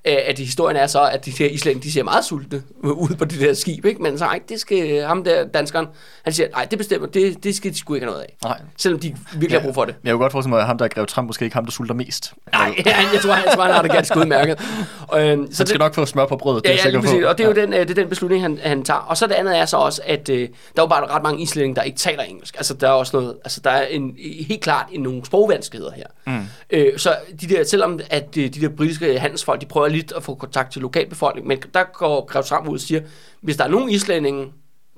[0.03, 3.39] at historien er så, at de her islændinge, de ser meget sultne ude på det
[3.39, 4.01] der skib, ikke?
[4.01, 5.87] men så nej, det skal ham der danskeren,
[6.23, 8.35] han siger, nej, det bestemmer, det, det skal de sgu ikke have noget af.
[8.43, 8.61] Nej.
[8.77, 9.95] Selvom de virkelig har brug for det.
[10.01, 11.65] Men jeg kunne godt forestille mig, at ham, der er Grev Trump, måske ikke ham,
[11.65, 12.33] der sulter mest.
[12.53, 12.75] Nej,
[13.13, 14.59] jeg tror, jeg tror, han har det ganske udmærket.
[15.07, 16.83] Og, øhm, så Han skal nok få smør på brødet, det Ja, er jeg ja,
[16.83, 17.23] sikker lige præcis.
[17.23, 17.29] på.
[17.29, 18.99] Og det er jo den, øh, det er den beslutning, han, han tager.
[18.99, 20.49] Og så det andet er så også, at øh, der er
[20.81, 22.55] jo bare ret mange islændinge, der ikke taler engelsk.
[22.57, 24.15] Altså, der er også noget, altså, der er en,
[24.47, 26.05] helt klart en, nogle sprogvanskeligheder her.
[26.27, 26.45] Mm.
[26.69, 30.23] Øh, så de der, selvom at øh, de der britiske handelsfolk, de prøver lidt at
[30.23, 33.01] få kontakt til lokalbefolkningen, men der går Grev Tram ud og siger,
[33.41, 34.53] hvis der er nogen islændinge,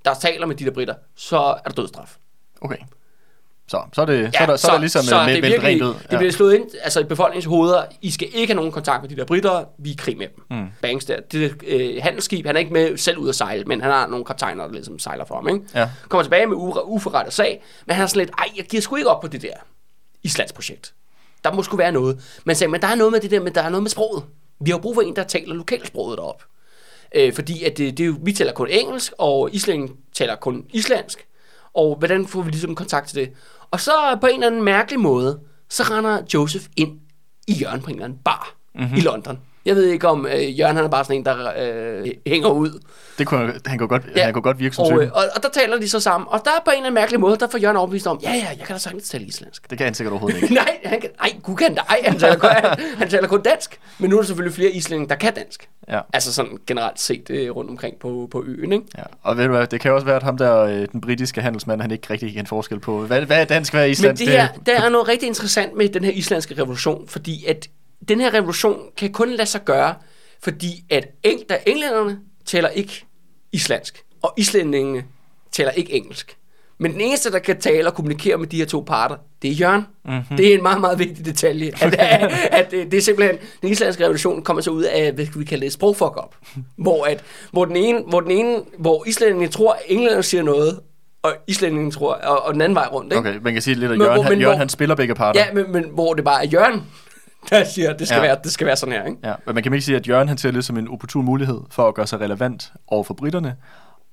[0.06, 2.18] der taler med de der britter, så er der dødsstraf.
[2.62, 2.78] Okay.
[3.68, 5.42] Så, så er det, så er der, så, er der ligesom så så det, med,
[5.42, 5.94] med virkelig, rent ud.
[6.12, 7.84] det bliver slået ind altså i befolkningens hoveder.
[8.02, 9.64] I skal ikke have nogen kontakt med de der britter.
[9.80, 10.58] Vi er krig med dem.
[10.58, 10.68] Mm.
[10.82, 11.20] Banks der.
[11.32, 14.26] Det øh, handelsskib, han er ikke med selv ud at sejle, men han har nogle
[14.26, 15.48] kaptajner, der ligesom sejler for ham.
[15.48, 15.62] Ikke?
[15.76, 15.90] Ja.
[16.10, 19.10] Kommer tilbage med uforrettet sag, men han er sådan lidt, ej, jeg giver sgu ikke
[19.10, 19.54] op på det der
[20.24, 20.94] Islands projekt.
[21.44, 22.40] Der må sgu være noget.
[22.46, 24.24] Men sagde, men der er noget med det der, men der er noget med sproget.
[24.62, 26.44] Vi har brug for en, der taler lokalsproget derop.
[27.16, 30.66] Øh, fordi at det, det er jo, vi taler kun engelsk, og islændingen taler kun
[30.70, 31.28] islandsk.
[31.74, 33.32] Og hvordan får vi ligesom kontakt til det?
[33.72, 35.40] Og så på en eller anden mærkelig måde,
[35.70, 37.00] så render Joseph ind
[37.48, 38.98] i Jørgen på en eller anden bar mm-hmm.
[38.98, 39.40] i London.
[39.66, 42.80] Jeg ved ikke om øh, Jørgen han er bare sådan en, der øh, hænger ud.
[43.18, 44.24] Det kunne, han, kunne godt, ja.
[44.24, 46.28] han kunne godt virke som og, øh, og, og der taler de så sammen.
[46.32, 48.32] Og der er på en eller anden mærkelig måde, der får Jørgen overbevist om, ja
[48.32, 49.70] ja, jeg kan da sagtens tale islandsk.
[49.70, 50.54] Det kan han sikkert overhovedet ikke.
[50.64, 53.42] nej, han kan, ej, gud kan da, ej, han taler, kun, han, han taler kun
[53.42, 53.80] dansk.
[54.00, 55.70] Men nu er der selvfølgelig flere islændinge, der kan dansk.
[55.90, 56.00] Ja.
[56.14, 58.86] Altså sådan generelt set øh, rundt omkring på, på øen, ikke?
[58.98, 59.04] Ja.
[59.24, 61.82] Og ved du hvad, det kan også være, at ham der, øh, den britiske handelsmand,
[61.82, 63.06] han ikke rigtig kan forskel på.
[63.06, 64.24] Hvad, hvad er dansk, hvad er Men islandsk?
[64.26, 67.68] det her, der er noget rigtig interessant med den her islandske revolution, fordi at
[68.10, 69.96] den her revolution kan kun lade sig gøre,
[70.44, 73.06] fordi at eng, der englænderne taler ikke
[73.52, 75.04] islandsk, og islændingene
[75.52, 76.38] taler ikke engelsk.
[76.78, 79.54] Men den eneste, der kan tale og kommunikere med de her to parter, det er
[79.54, 79.86] Jørgen.
[80.06, 80.38] Mm-hmm.
[80.38, 81.72] Det er en meget, meget vigtig detalje.
[81.82, 85.26] At, at, at det, det er simpelthen, den islandske revolution kommer så ud af, hvad
[85.36, 86.36] vi kalde det, sprogfuck up.
[86.78, 90.80] Hvor, at, hvor, den ene, hvor, den ene, hvor islændingene tror, at englænderne siger noget,
[91.22, 93.14] og islændingene tror, og, og den anden vej rundt.
[93.14, 93.30] Ikke?
[93.30, 94.96] Okay, man kan sige lidt, at Men Jørgen, hvor- han, men Jørgen hvor- han spiller
[94.96, 95.40] begge parter.
[95.40, 96.82] Ja, men, men hvor det bare er Jørgen,
[97.50, 98.22] der siger, at det skal, Ja.
[98.22, 99.06] være, det skal være sådan her.
[99.06, 99.18] Ikke?
[99.24, 101.60] Ja, men man kan ikke sige, at Jørgen han ser det som en opportun mulighed
[101.72, 103.56] for at gøre sig relevant over for britterne,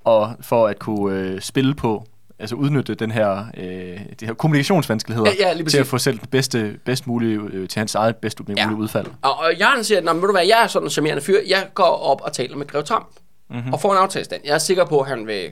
[0.05, 2.05] og for at kunne øh, spille på,
[2.39, 6.27] altså udnytte den her, øh, de her kommunikationsvanskeligheder Ja, ja, til at få selv den
[6.31, 8.75] bedste, bedst mulige, øh, til hans eget bedst mulige Ja.
[8.75, 9.07] udfald.
[9.23, 11.85] Og, og Jørgen siger, ved du hvad, jeg er sådan en charmerende fyr, jeg går
[11.85, 13.07] op og taler med Grev Trump,
[13.51, 13.73] mm-hmm.
[13.73, 14.43] og får en aftalestand.
[14.45, 15.43] Jeg er sikker på, at han vil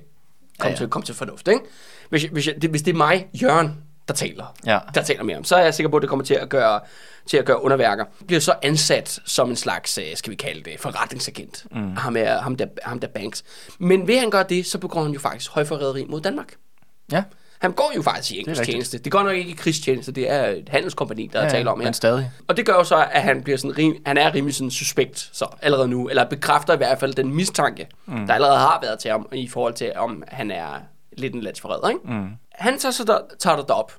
[0.59, 0.77] komme, Ja, ja.
[0.77, 1.49] Til, komme til fornuft.
[1.49, 1.61] Ikke?
[2.11, 3.71] Hvis, hvis, jeg, det, hvis det er mig, Jørgen,
[4.09, 4.79] der taler, Ja.
[4.95, 6.81] der taler med ham, så er jeg sikker på, at det kommer til at gøre,
[7.27, 8.05] til at gøre underværker.
[8.27, 11.67] Bliver så ansat som en slags, øh, skal vi kalde det, forretningsagent.
[11.71, 11.97] Mm.
[11.97, 13.45] Ham, er, ham, der, ham der Banks.
[13.79, 16.55] Men ved han gøre det, så begår han jo faktisk højforræderi mod Danmark.
[17.13, 17.23] Ja,
[17.59, 18.75] Han går jo faktisk i engelsk rigtigt.
[18.75, 18.99] tjeneste.
[18.99, 21.81] Det går nok ikke i krigstjeneste, det er et handelskompani, der ja, ja, taler om
[21.81, 21.87] her.
[21.87, 22.31] men stadig.
[22.49, 25.31] Og det gør jo så, at han, bliver sådan rim, han er rimelig sådan suspekt
[25.33, 28.27] så allerede nu, eller bekræfter i hvert fald den mistanke, mm.
[28.27, 30.69] der allerede har været til ham, i forhold til, om han er
[31.19, 31.89] lidt en landsforræder.
[31.89, 32.01] Ikke?
[32.05, 32.29] Mm.
[32.57, 33.93] Han tager så der, tager det derop,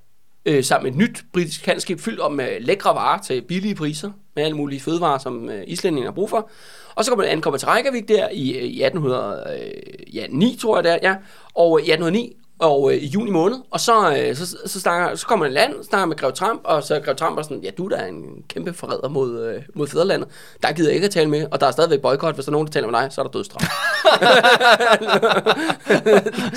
[0.45, 4.11] øh, sammen med et nyt britisk handelsskib, fyldt om med lækre varer til billige priser,
[4.35, 6.49] med alle mulige fødevarer, som øh, islændinge har brug for.
[6.95, 10.83] Og så kommer man ankommer til Reykjavik der i, øh, i 1809, øh, tror jeg
[10.83, 11.15] det er, ja.
[11.53, 15.15] Og øh, i 1809, og øh, i juni måned, og så, øh, så, så, snakker,
[15.15, 17.41] så kommer man i land, snakker med Grev Trump, og så er Grev Trump er
[17.43, 20.29] sådan, ja, du er da en kæmpe forræder mod, øh, mod fædrelandet.
[20.63, 22.35] Der gider jeg ikke at tale med, og der er stadigvæk boykot.
[22.35, 23.67] Hvis der er nogen, der taler med dig, så er der dødstraf.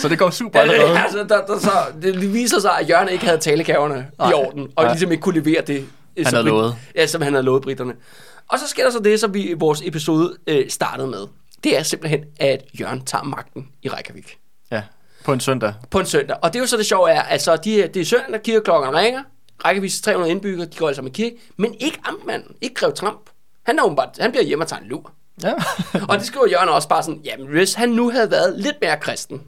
[0.00, 0.98] Så det går super allerede.
[0.98, 1.70] altså, der, der, så,
[2.02, 4.92] det viser sig, at Jørgen ikke havde talegaverne i orden, og Nej.
[4.92, 5.86] ligesom ikke kunne levere det,
[6.16, 6.74] øh, som havde brit- lovet.
[6.96, 7.94] Ja, som han havde lovet britterne.
[8.48, 11.26] Og så sker der så det, som vi i vores episode øh, startede med.
[11.64, 14.38] Det er simpelthen, at Jørgen tager magten i Reykjavik
[14.72, 14.82] Ja,
[15.24, 15.74] på en søndag.
[15.90, 16.36] på en søndag.
[16.42, 19.22] Og det er jo så det sjove er, altså de, det er søndag, kirkeklokkerne ringer,
[19.66, 23.20] Reykjaviks 300 indbyggere, de går sammen i kirke, men ikke amtmanden, ikke Grev Trump.
[23.62, 25.12] Han, er åbenbart, han bliver hjemme og tager en lur.
[25.42, 25.52] Ja.
[26.08, 28.96] Og det skriver Jørgen også bare sådan, jamen hvis han nu havde været lidt mere
[29.00, 29.42] kristen,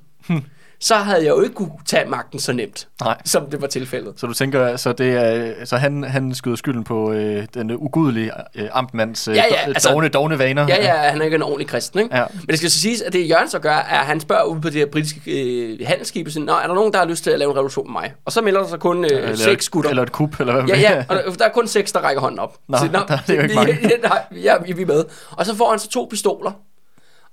[0.83, 3.17] så havde jeg jo ikke kunne tage magten så nemt, Nej.
[3.25, 4.15] som det var tilfældet.
[4.17, 8.31] Så du tænker, så, det er, så han, han skyder skylden på øh, den ugudelige
[8.55, 10.67] øh, amtmænds øh, Ja, ja, altså- dogne, dogne vaner?
[10.69, 12.17] Ja, ja, han er ikke en ordentlig kristen, ikke?
[12.17, 12.25] Ja.
[12.33, 14.61] Men det skal så siges, at det Jørgen så gør, er, at han spørger ud
[14.61, 17.39] på det her britiske øh, handelsskib, Nå, er der nogen, der har lyst til at
[17.39, 18.13] lave en revolution med mig?
[18.25, 19.91] Og så melder der sig kun øh, eller, seks gutter.
[19.91, 22.21] Eller et kup, eller hvad Ja, ja, og der, der er kun seks, der rækker
[22.21, 22.57] hånden op.
[22.69, 23.73] Nå, Så, der er jo ikke mange.
[24.03, 25.05] nej, ja, vi er med.
[25.31, 26.53] Og så får han så to pistoler.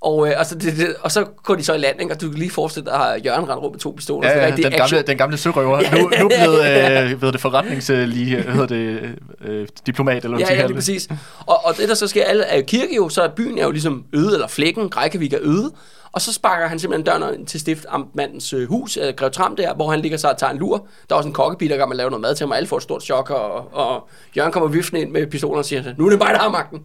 [0.02, 2.14] Og, øh, altså det, det, og så går de så i land, ikke?
[2.14, 4.30] og du kan lige forestille dig, at Jørgen render rundt med to pistoler.
[4.30, 5.04] Ja, ja, den, gamle, action.
[5.08, 5.80] den gamle sørøver.
[5.80, 5.92] Ja.
[5.92, 10.56] Nu, nu blevet, øh, ved det forretnings, øh, hedder det, øh, diplomat, eller hvad Ja,
[10.56, 11.08] ja, lige præcis.
[11.46, 13.72] Og, og det, der så sker, alle er kirke jo, så er byen er jo
[13.72, 15.72] ligesom øde, eller flækken, Reykjavik er øde.
[16.12, 19.92] Og så sparker han simpelthen døren til stiftamtmandens øh, hus, øh, Grev Tram der, hvor
[19.92, 20.88] han ligger sig og tager en lur.
[21.10, 22.68] Der er også en kokkepige, der kan man lave noget mad til ham, og alle
[22.68, 26.06] får et stort chok, og, og Jørgen kommer viftende ind med pistolen og siger, nu
[26.06, 26.80] er det mig, der har magten.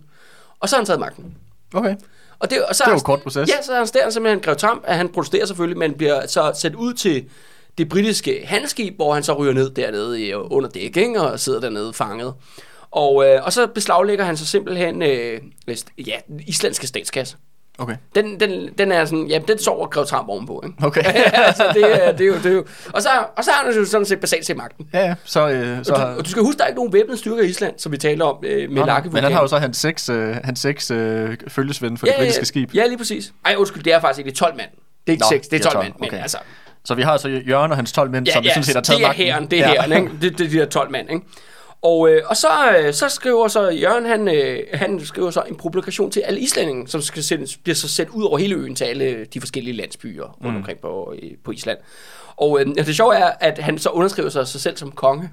[0.61, 1.35] Og så har han taget magten.
[1.75, 1.97] Okay.
[2.39, 3.49] Og det, og så Det var en kort proces.
[3.49, 6.75] Ja, så arresterer han simpelthen Grev Trump, at han protesterer selvfølgelig, men bliver så sat
[6.75, 7.25] ud til
[7.79, 11.21] det britiske handelsskib, hvor han så ryger ned dernede i, under dæk, ikke?
[11.21, 12.35] og sidder dernede fanget.
[12.91, 15.41] Og, øh, og så beslaglægger han så simpelthen øh,
[16.07, 17.37] ja, den islandske statskasse.
[17.79, 17.97] Okay.
[18.15, 20.87] Den, den, den er sådan, ja, den sover Grev Trump ovenpå, ikke?
[20.87, 21.03] Okay.
[21.35, 22.65] altså, det, er- det, er jo, det er jo.
[22.93, 24.87] Og så, og så har han jo sådan set basalt set magten.
[24.93, 25.15] Ja, ja.
[25.25, 27.43] Så, øh, så Og du, og du skal huske, der er ikke nogen væbnede styrker
[27.43, 29.59] i Island, som vi taler om øh, med Nå, Lake men han har jo så
[29.59, 32.75] hans seks, øh, hans seks øh, følgesvende for det britiske skib.
[32.75, 33.33] Ja, lige præcis.
[33.45, 34.69] Ej, undskyld, det er faktisk ikke det er 12 mand.
[34.71, 35.95] Det er ikke Nå, 6, det er 12, 12 mand.
[36.01, 36.11] okay.
[36.11, 36.39] Men altså,
[36.85, 39.05] Så vi har så Jørgen og hans 12 mænd, som sådan set har taget det
[39.05, 39.27] er magten.
[39.27, 39.83] herren, det er ja.
[39.83, 40.11] herren, ikke?
[40.21, 41.27] Det, det er de der 12 mand, ikke?
[41.85, 45.57] Og, øh, og så, øh, så skriver så Jørgen, han, øh, han skriver så en
[45.57, 48.85] publikation til alle islændinge, som skal sendes, bliver så sendt ud over hele øen til
[48.85, 50.57] alle de forskellige landsbyer rundt Mm.
[50.57, 51.79] omkring på, øh, på Island.
[52.37, 55.31] Og øh, det sjove er, at han så underskriver sig, sig selv som konge.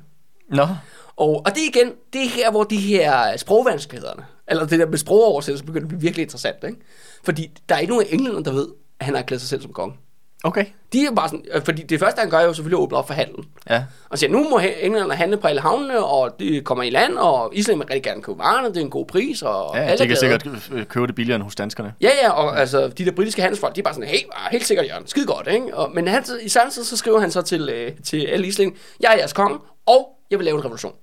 [0.49, 0.68] Nå,
[1.16, 4.86] Og, og det er igen, det er her, hvor de her sprogvanskelighederne, eller det der
[4.86, 6.78] med sprogoversættelse, begynder at blive virkelig interessant, ikke?
[7.24, 8.68] Fordi der er ikke nogen af englænderne, der ved,
[8.99, 9.95] at han har erklæret sig selv som konge.
[10.43, 10.65] Okay.
[10.93, 12.97] De er bare sådan, øh, fordi det første, han gør, er jo selvfølgelig at åbne
[12.97, 13.45] op for handel.
[13.69, 13.83] Ja.
[14.09, 17.51] Og siger, nu må englænderne handle på alle havnene, og de kommer i land, og
[17.55, 20.07] Island vil rigtig gerne købe varerne, det er en god pris, og Ja, alle de
[20.07, 21.93] kan sikkert øh, købe det billigere end hos danskerne.
[22.01, 24.19] Ja, ja, og altså, de der britiske handelsfolk, de er bare sådan, hey,
[24.51, 25.77] helt sikkert, Jørgen, skide godt, ikke?
[25.77, 28.79] Og, men han, i samme tid, så skriver han så til, øh, til alle islændinge,
[29.01, 30.93] jeg er jeres konge, og jeg vil lave en revolution.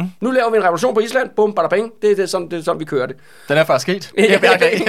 [0.00, 0.10] Mm.
[0.20, 2.58] Nu laver vi en revolution på Island, bum, bada bing, det, det, er sådan, det
[2.58, 3.16] er sådan, vi kører det.
[3.48, 4.12] Den er faktisk sket.
[4.30, 4.40] Jeg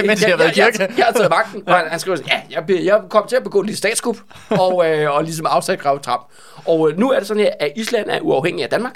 [0.06, 0.82] mens jeg har været i jeg, kirke.
[0.82, 3.36] jeg, jeg har taget magten, og han, han skriver sådan, ja, jeg, jeg kom til
[3.36, 4.16] at begå lidt statskup,
[4.64, 6.20] og, øh, og ligesom afsat grav trap.
[6.66, 8.94] Og øh, nu er det sådan her, at Island er uafhængig af Danmark.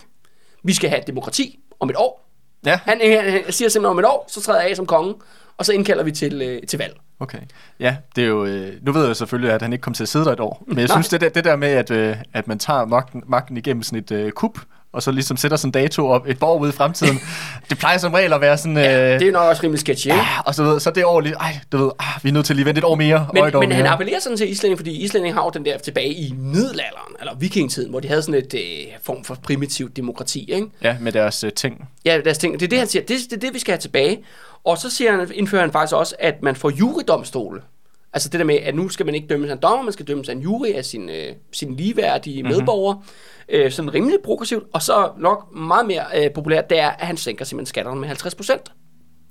[0.64, 2.28] Vi skal have demokrati om et år.
[2.66, 5.14] Ja, Han, han, han siger simpelthen om et år, så træder jeg af som konge,
[5.58, 6.96] og så indkalder vi til, øh, til valg.
[7.20, 7.38] okay.
[7.80, 8.44] Ja, det er jo...
[8.44, 10.64] Øh, nu ved jeg selvfølgelig, at han ikke kom til at sidde der et år.
[10.66, 10.96] Men jeg Nej.
[10.96, 13.98] synes, det der, det der med, at, øh, at man tager magten, magten igennem sådan
[13.98, 14.58] et øh, kup,
[14.96, 17.20] og så ligesom sætter sådan en dato op et par år ude i fremtiden.
[17.70, 18.76] det plejer som regel at være sådan...
[18.76, 20.20] Øh, Det er nok også rimelig sketchy, ikke?
[20.46, 21.34] og så, ved, så det år lige...
[21.34, 23.28] Ej, du ved, ah, vi er nødt til at lige vente et år mere.
[23.32, 23.92] Men, og et år men han mere.
[23.92, 27.90] appellerer sådan til islænding, fordi islænding har jo den der tilbage i middelalderen, eller vikingetiden,
[27.90, 28.60] hvor de havde sådan et øh,
[29.04, 30.66] form for primitivt demokrati, ikke?
[30.82, 31.88] Ja, med deres øh, ting.
[32.04, 32.54] Ja, deres ting.
[32.60, 33.02] Det er det, han siger.
[33.02, 34.18] Det, det er det, vi skal have tilbage.
[34.64, 37.60] Og så siger han, indfører han faktisk også, at man får jurydomstole.
[38.16, 40.06] Altså det der med, at nu skal man ikke dømmes af en dommer, man skal
[40.06, 42.46] dømmes af en jury af sin, øh, sin ligeværdige Mhm.
[42.48, 42.58] mm-hmm.
[42.60, 43.00] medborgere.
[43.48, 44.64] Øh, sådan rimelig progressivt.
[44.72, 48.08] Og så nok meget mere øh, populært, det er, at han sænker simpelthen skatterne med
[48.08, 48.72] 50 procent.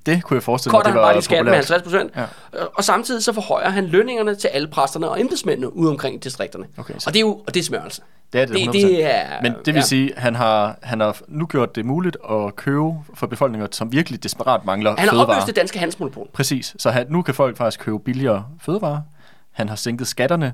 [0.06, 1.82] Det kunne jeg forestille mig, Korter det han var bare lige skatten med populært.
[1.82, 2.12] 50 procent.
[2.16, 2.66] Ja.
[2.76, 6.66] Og samtidig så forhøjer han lønningerne til alle præsterne og embedsmændene ude omkring i distrikterne.
[6.78, 8.02] Okay, så- og det er jo og det er smørelse.
[8.36, 8.88] Det er det, Det- 100%.
[8.88, 9.82] det er- Men det vil ja.
[9.82, 13.92] sige, at han har, han har nu gjort det muligt at købe for befolkninger, som
[13.92, 15.28] virkelig desperat mangler Han har fødevarer.
[15.38, 16.28] opløst det danske handelsmonopol.
[16.34, 16.76] Præcis.
[16.80, 19.02] Så han, nu kan folk faktisk købe billigere fødevarer.
[19.52, 20.54] Han har sænket skatterne,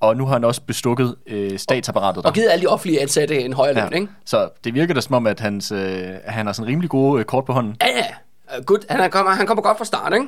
[0.00, 2.28] og nu har han også bestukket øh, statsapparatet der.
[2.28, 4.08] Og givet alle de offentlige ansatte en højere løn, ikke?
[4.24, 7.24] Så det virker da som om, at hans, øh, han har sådan rimelig gode øh,
[7.24, 7.76] kort på hånden.
[7.82, 8.04] Ja, ja.
[8.66, 8.78] Good.
[8.90, 10.26] Han, er, kommer, han kommer godt fra start, ikke?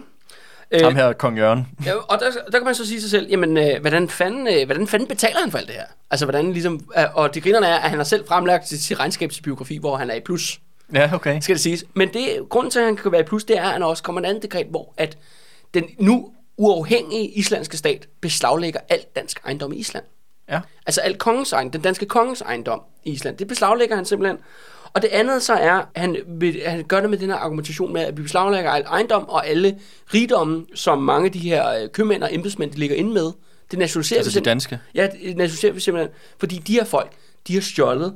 [0.71, 1.67] Øh, Ham her, kong Jørgen.
[1.87, 4.67] Ja, og der, der kan man så sige sig selv, jamen, øh, hvordan, fanden, øh,
[4.67, 5.85] hvordan fanden betaler han for alt det her?
[6.11, 8.99] Altså, hvordan ligesom, øh, og det grinerne er, at han har selv fremlagt sit, sit
[8.99, 10.61] regnskabsbiografi, hvor han er i plus,
[10.95, 11.41] Ja, okay.
[11.41, 11.85] skal det siges.
[11.95, 14.03] Men det, grunden til, at han kan være i plus, det er, at han også
[14.03, 15.19] kommer en anden dekret, hvor at
[15.75, 20.05] den nu uafhængige islandske stat beslaglægger alt dansk ejendom i Island.
[20.51, 20.61] Ja.
[20.87, 24.39] Altså alt kongens ejendom, den danske kongens ejendom i Island, det beslaglægger han simpelthen.
[24.97, 27.93] Og det andet så er, at han, vil, han gør det med den her argumentation
[27.93, 29.79] med, at vi beslaglægger al ejendom og alle
[30.15, 33.33] rigdomme, som mange af de her øh, købmænd og embedsmænd de ligger inde med.
[33.71, 34.79] Det nationaliserer Altså vi de danske.
[34.95, 36.15] Ja, det nationaliserer vi simpelthen.
[36.39, 37.13] Fordi de her folk,
[37.49, 38.15] de har stjålet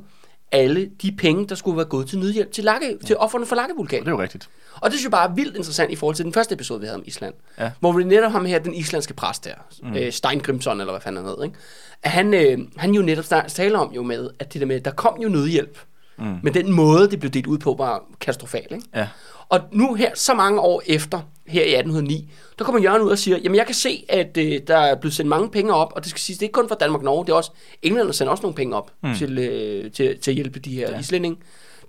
[0.51, 3.99] alle de penge, der skulle være gået til nødhjælp til, lakke, til offerne for Lakkevulkan.
[3.99, 4.49] Det er jo rigtigt.
[4.73, 6.85] Og det synes jeg bare er vildt interessant i forhold til den første episode, vi
[6.85, 7.33] havde om Island.
[7.59, 7.71] Ja.
[7.79, 9.53] Hvor vi netop ham her, den islandske præst der,
[9.83, 9.95] mm.
[9.95, 11.55] øh, Steingrimson, eller hvad fanden han hed, ikke?
[12.03, 14.91] At han, øh, han jo netop taler om jo med, at det der med, der
[14.91, 15.79] kom jo nødhjælp.
[16.21, 16.37] Mm.
[16.43, 18.85] Men den måde, det blev delt ud på, var katastrofal, ikke?
[18.95, 19.07] Ja.
[19.49, 23.17] Og nu her, så mange år efter, her i 1809, der kommer Jørgen ud og
[23.17, 26.01] siger, jamen jeg kan se, at øh, der er blevet sendt mange penge op, og
[26.03, 27.51] det skal siges, det er ikke kun fra Danmark og Norge, det er også,
[27.81, 29.15] England der sender også nogle penge op mm.
[29.15, 30.99] til, øh, til, til at hjælpe de her ja.
[30.99, 31.37] islændinge.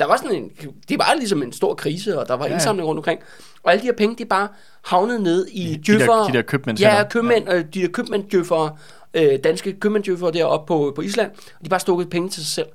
[0.00, 0.50] Der var sådan en,
[0.88, 2.52] det var ligesom en stor krise, og der var ja.
[2.52, 3.20] indsamling rundt omkring.
[3.62, 4.48] Og alle de her penge, de bare
[4.84, 6.12] havnet ned i de djøffer.
[6.12, 7.58] der- de der købmænds Ja, købmænd, ja.
[7.58, 8.76] de der købmanddjøffere,
[9.14, 12.66] øh, danske købmanddjøffere deroppe på, på Island, og de bare stukket penge til sig selv.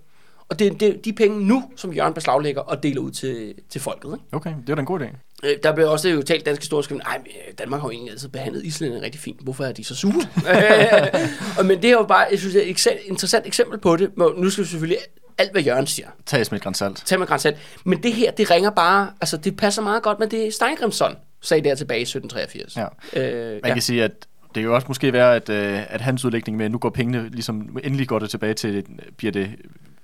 [0.49, 4.07] Og det er de penge nu, som Jørgen beslaglægger og deler ud til, til folket.
[4.13, 4.35] Ikke?
[4.35, 5.05] Okay, det er da en god idé.
[5.43, 7.21] Øh, Der blev også jo talt dansk historisk om, nej,
[7.59, 9.39] Danmark har jo egentlig altid behandlet islænderne rigtig fint.
[9.43, 10.13] Hvorfor er de så sure?
[11.59, 14.17] og, men det er jo bare, jeg synes, det er et interessant eksempel på det.
[14.17, 14.97] Men nu skal vi selvfølgelig
[15.37, 16.07] alt, hvad Jørgen siger.
[16.25, 17.03] Tages med et græns salt.
[17.05, 17.57] Tag med grænsat.
[17.83, 21.69] Men det her, det ringer bare, altså det passer meget godt med det Steingrimsson sagde
[21.69, 22.77] der tilbage i 1783.
[22.77, 22.85] Ja.
[23.21, 23.73] Øh, Man ja.
[23.73, 24.11] kan sige, at
[24.47, 26.89] det kan jo også måske være, at, øh, at hans udlægning med, at nu går
[26.89, 28.85] pengene, ligesom endelig går det tilbage til,
[29.17, 29.49] bliver det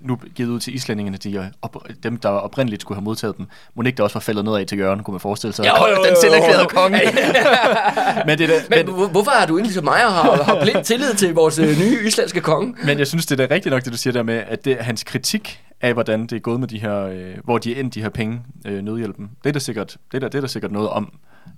[0.03, 3.47] nu givet ud til islændingene, de, op, dem der oprindeligt skulle have modtaget dem.
[3.75, 5.65] Må ikke det også var faldet nedad til Jørgen, kunne man forestille sig.
[5.65, 6.99] Jo, jo, jo, Den selverklærede konge.
[8.27, 11.33] men, det Men, men, hvorfor har du ikke ligesom mig har, har blind tillid til
[11.33, 12.75] vores øh, nye islandske konge?
[12.85, 15.03] men jeg synes, det er rigtigt nok, det du siger der med, at det, hans
[15.03, 18.01] kritik af, hvordan det er gået med de her, øh, hvor de er endt, de
[18.01, 20.71] her penge, øh, nødhjælpen, det er der sikkert, det er der, det er der sikkert
[20.71, 21.13] noget om.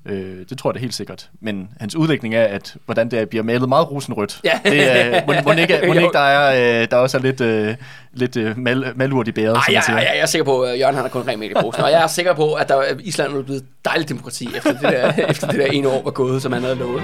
[0.05, 1.29] Øh, det tror jeg da helt sikkert.
[1.41, 4.39] Men hans udlægning er, at hvordan det er, bliver malet meget rosenrødt.
[4.43, 4.59] Ja.
[4.63, 7.75] Det er, må, må ikke, må ikke der, er, øh, der også er lidt, øh,
[8.13, 9.97] lidt øh, mal, malurt i bæret, som jeg, man siger.
[9.97, 11.91] jeg, jeg er sikker på, at Jørgen han har kun rent med i posen, og
[11.91, 15.13] jeg er sikker på, at der, at Island er blevet dejligt demokrati, efter det, der,
[15.31, 17.03] efter det der ene år var gået, som han havde lovet.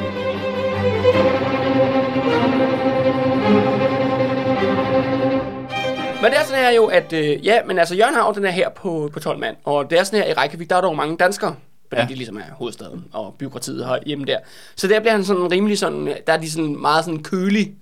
[6.22, 8.52] Men det er sådan her jo, at øh, ja, men altså Jørgen jo den her
[8.52, 10.88] her på, på 12 mand, og det er sådan her i Reykjavik, der er der
[10.88, 11.56] jo mange danskere,
[11.92, 12.08] fordi ja.
[12.08, 14.38] De ligesom er hovedstaden, og byråkratiet har hjemme der.
[14.76, 17.74] Så der bliver han sådan rimelig sådan, der er de sådan meget sådan kølig,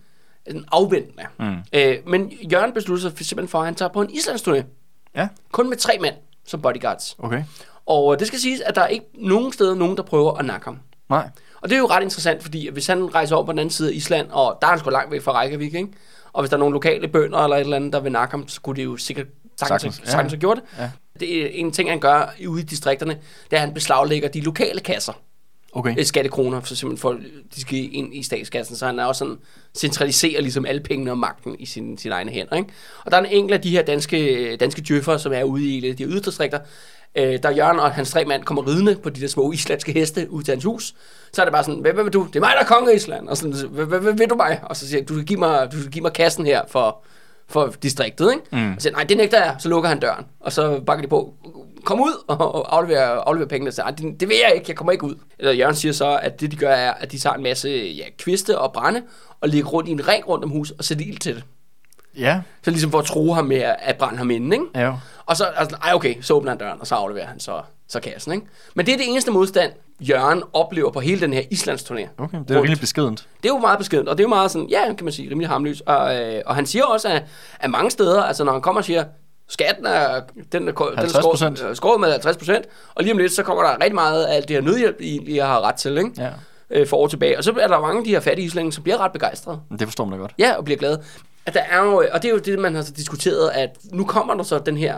[0.48, 1.24] sådan afventende.
[1.40, 1.56] Mm.
[1.74, 4.64] Øh, men Jørgen beslutter sig simpelthen for, at han tager på en islandsturné,
[5.16, 6.16] Ja, kun med tre mænd
[6.48, 7.16] som bodyguards.
[7.20, 7.44] okay.
[7.86, 10.46] Og øh, det skal siges, at der er ikke nogen steder nogen, der prøver at
[10.46, 10.80] nakke ham.
[11.10, 11.30] Nej.
[11.62, 13.90] Og det er jo ret interessant, fordi hvis han rejser over på den anden side
[13.90, 15.88] af Island, og der er han sgu langt væk fra Reykjavik, ikke?
[16.34, 18.48] Og hvis der er nogle lokale bønder eller et eller andet, der vil nakke ham,
[18.48, 19.26] så kunne det jo sikkert
[19.60, 20.12] sagtens, Sagtens, sagtens, ja.
[20.12, 20.64] sagtens have gjort det.
[20.84, 20.90] Ja.
[21.20, 24.42] Det er en ting, han gør ude i distrikterne, det er, at han beslaglægger de
[24.42, 25.14] lokale kasser.
[25.74, 25.96] Okay.
[25.98, 27.20] øh, skattekroner, for simpelthen for,
[27.56, 29.38] de skal ind i statskassen, så han er også sådan,
[29.78, 32.56] centraliserer ligesom alle pengene og magten i sin, sine egne hænder.
[32.56, 32.70] Ikke?
[33.06, 35.94] Og der er en enkelt af de her danske, danske djøffer, som er ude i
[35.94, 36.60] de her yderdistrikter,
[37.16, 40.32] øh, der Jørgen og hans tre mand kommer ridende på de der små islandske heste
[40.32, 40.96] ud til hans hus,
[41.34, 42.28] så er det bare sådan, hvad, hvad vil du?
[42.28, 43.28] Det er mig, der er konge af Island.
[43.28, 44.60] Og sådan, hvad, vil du mig?
[44.64, 47.04] Og så siger jeg, du skal give mig, du skal give mig kassen her for,
[47.50, 48.66] for distriktet, ikke?
[48.66, 48.74] Mm.
[48.76, 49.56] Og siger, nej, det nægter jeg.
[49.60, 50.26] Så lukker han døren.
[50.40, 51.34] Og så bakker de på,
[51.86, 53.72] kom ud og, aflever, aflever pengene.
[53.72, 55.16] Så, "Ej, det, det vil jeg ikke, jeg kommer ikke ud.
[55.40, 58.04] Eller Jørgen siger så, at det de gør er, at de tager en masse ja,
[58.18, 59.02] kviste og brænde,
[59.42, 61.44] og lægger rundt i en ring rundt om huset og sætter ild til det.
[62.18, 62.42] Ja.
[62.64, 64.66] Så ligesom for at tro ham med at brænde ham inden, ikke?
[64.76, 64.94] Ja.
[65.26, 68.00] Og så, altså, ej okay, så åbner han døren, og så afleverer han så, så
[68.00, 68.46] kassen, ikke?
[68.76, 72.08] Men det er det eneste modstand, Jørgen oplever på hele den her Islands turné.
[72.18, 73.28] Okay, det er jo rimelig beskedent.
[73.44, 75.30] Det er jo meget beskedent, og det er jo meget sådan, ja, kan man sige,
[75.30, 75.82] rimelig harmløs.
[75.82, 77.24] Og, øh, og han siger også, at,
[77.60, 79.04] at mange steder, altså når han kommer og siger,
[79.48, 80.22] skatten er,
[80.52, 81.08] den er, den er 50%.
[81.08, 84.26] skåret, øh, skåret med 50 procent, og lige om lidt, så kommer der rigtig meget
[84.26, 86.12] af alt det her nødhjælp, I egentlig har ret til, ikke?
[86.18, 86.30] Ja.
[86.70, 87.38] Øh, for år tilbage.
[87.38, 89.60] Og så er der mange af de her fattige islændinge, som bliver ret begejstrede.
[89.80, 90.32] Det forstår man da godt.
[90.40, 91.02] Ja, og bliver glade.
[91.46, 94.06] At der er jo, og det er jo det, man har så diskuteret, at nu
[94.06, 94.98] kommer der så den her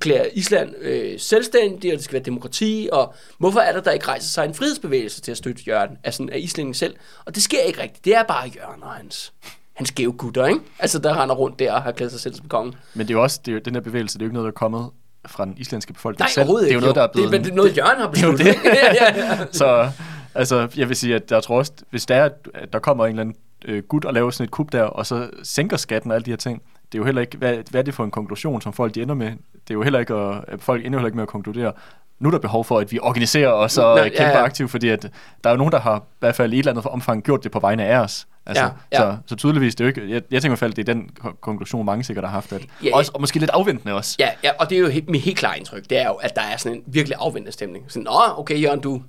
[0.00, 4.08] klæder Island øh, selvstændig, og det skal være demokrati, og hvorfor er der, der ikke
[4.08, 6.94] rejser sig en frihedsbevægelse til at støtte Jørgen af, sådan, af islændingen selv?
[7.24, 8.04] Og det sker ikke rigtigt.
[8.04, 9.32] Det er bare Jørgen og hans,
[9.72, 10.60] hans skæve gutter, ikke?
[10.78, 12.72] Altså, der render rundt der og har klædt sig selv som konge.
[12.94, 14.34] Men det er jo også, det er jo, den her bevægelse, det er jo ikke
[14.34, 14.90] noget, der er kommet
[15.26, 16.48] fra den islandske befolkning Nej, selv.
[16.48, 17.32] det er jo noget, der er blevet...
[17.32, 18.46] Det, er- det er noget, Jørgen har Det besluttet.
[18.46, 18.54] det.
[18.64, 19.38] ja, ja, ja.
[19.52, 19.90] Så
[20.34, 23.10] altså, jeg vil sige, at jeg tror også, hvis der er, at der kommer en
[23.10, 26.14] eller anden øh, gut og laver sådan et kup der, og så sænker skatten og
[26.14, 26.62] alle de her ting,
[26.92, 29.02] det er jo heller ikke, hvad, hvad er det for en konklusion, som folk de
[29.02, 29.32] ender med?
[29.68, 31.72] Det er jo heller ikke, at, at folk ender heller ikke med at konkludere,
[32.18, 34.44] nu er der behov for, at vi organiserer os og Nå, Nå, ja, kæmper ja.
[34.44, 35.02] aktivt, fordi at
[35.44, 37.44] der er jo nogen, der har i hvert fald i et eller andet omfang gjort
[37.44, 38.26] det på vegne af os.
[38.46, 38.98] Altså, Ja, ja.
[38.98, 40.94] Så, så tydeligvis, det er jo ikke, jeg, jeg tænker i hvert fald, det er
[40.94, 42.96] den ko- konklusion, mange sikkert har haft, at, Ja, ja.
[42.96, 44.16] også, og måske lidt afventende også.
[44.18, 46.36] Ja, ja, og det er jo helt, mit helt klare indtryk, det er jo, at
[46.36, 47.84] der er sådan en virkelig afvendende stemning.
[47.88, 49.02] Sådan, Nå, okay Jørgen, du,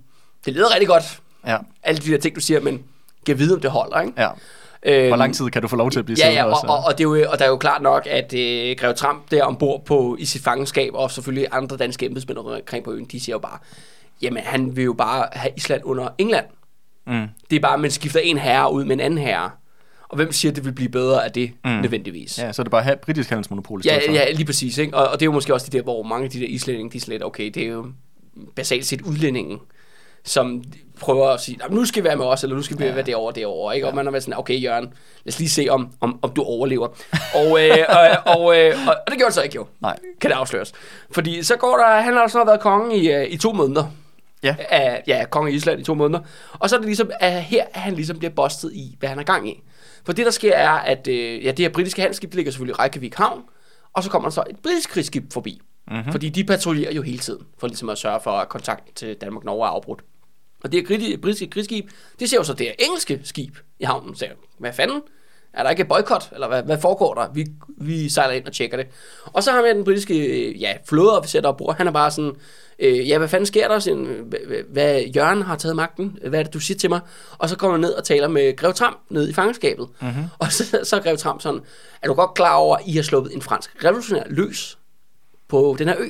[0.45, 2.83] det lyder rigtig godt, Ja, alle de der ting, du siger, men
[3.25, 4.13] kan vide, om det holder, ikke?
[4.21, 4.29] ja.
[4.85, 6.51] Øhm, Hvor lang tid kan du få lov til at blive Ja, siddende ja, og,
[6.51, 6.67] også?
[6.67, 9.31] og, og, det er jo, og der er jo klart nok, at øh, Greve Trump
[9.31, 13.19] der ombord på, i sit fangenskab, og selvfølgelig andre danske embedsmænd omkring på øen, de
[13.19, 13.57] siger jo bare,
[14.21, 16.45] jamen han vil jo bare have Island under England.
[17.07, 17.27] Mm.
[17.49, 19.49] Det er bare, at man skifter en herre ud med en anden herre.
[20.09, 21.71] Og hvem siger, at det vil blive bedre af det, mm.
[21.71, 22.39] nødvendigvis?
[22.39, 24.11] Ja, så er det bare at have britisk handelsmonopol i Ja, for.
[24.13, 24.77] ja, lige præcis.
[24.77, 24.97] Ikke?
[24.97, 26.91] Og, og det er jo måske også de der, hvor mange af de der islændinge,
[26.91, 27.85] de er slet, okay, det er jo
[28.55, 29.59] basalt set udlændingen,
[30.23, 30.63] som
[30.99, 33.01] prøver at sige, "Nå, nu skal vi være med os, eller nu skal vi være
[33.01, 33.75] derovre derovre.
[33.75, 33.87] Ikke?
[33.87, 34.83] Og man er været sådan, okay Jørgen,
[35.23, 36.87] lad os lige se, om, om, om du overlever.
[37.35, 37.77] og, øh,
[38.25, 39.97] og, og, øh, og, og det gjorde han så ikke jo, Nej.
[40.21, 40.73] kan det afsløres.
[41.11, 43.85] Fordi så går der, han har så været konge i, øh, i to måneder.
[44.43, 44.55] Ja.
[44.69, 46.19] Af, ja, konge i Island i to måneder.
[46.53, 49.17] Og så er det ligesom, at her er han ligesom bliver bustet i, hvad han
[49.17, 49.63] har gang i.
[50.05, 52.79] For det, der sker, er, at øh, ja, det her britiske handelsskib, det ligger selvfølgelig
[52.79, 53.41] i Reykjavik Havn,
[53.93, 55.61] og så kommer der så et britisk krigsskib forbi.
[55.91, 56.11] Mm-hmm.
[56.11, 59.65] Fordi de patruljerer jo hele tiden, for ligesom at sørge for, at kontakten til Danmark-Norge
[59.65, 60.01] er afbrudt.
[60.63, 61.89] Og det her britiske krigsskib,
[62.19, 64.25] det ser jo så det her engelske skib i havnen, så
[64.57, 65.01] hvad fanden?
[65.53, 67.31] Er der ikke et boykot, eller hvad, hvad foregår der?
[67.33, 67.45] Vi,
[67.77, 68.87] vi sejler ind og tjekker det.
[69.25, 72.35] Og så har vi den britiske øh, ja, flådeofficer, der bor, han er bare sådan,
[72.79, 73.79] øh, ja, hvad fanden sker der?
[73.79, 74.33] Sådan,
[74.69, 76.17] hvad, Jørgen har taget magten?
[76.27, 76.99] Hvad er det, du siger til mig?
[77.37, 79.87] Og så kommer han ned og taler med Grev Tramp ned i fangenskabet.
[80.01, 80.23] Mm-hmm.
[80.39, 81.61] Og så, så er Grev Tramp sådan,
[82.01, 84.77] er du godt klar over, at I har sluppet en fransk revolutionær løs
[85.47, 86.07] på den her ø?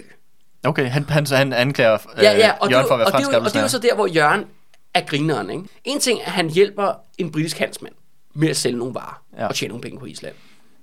[0.64, 2.99] Okay, han, han, så han anklager øh, Ja, ja, og, det, Jørgen er for at
[2.99, 4.45] være og, det, fransk og det er jo så der, hvor Jørgen
[4.93, 5.49] er grineren.
[5.49, 5.64] Ikke?
[5.84, 7.93] En ting er, at han hjælper en britisk handelsmand
[8.34, 9.47] med at sælge nogle varer Ja.
[9.47, 10.34] og tjene nogle penge på Island.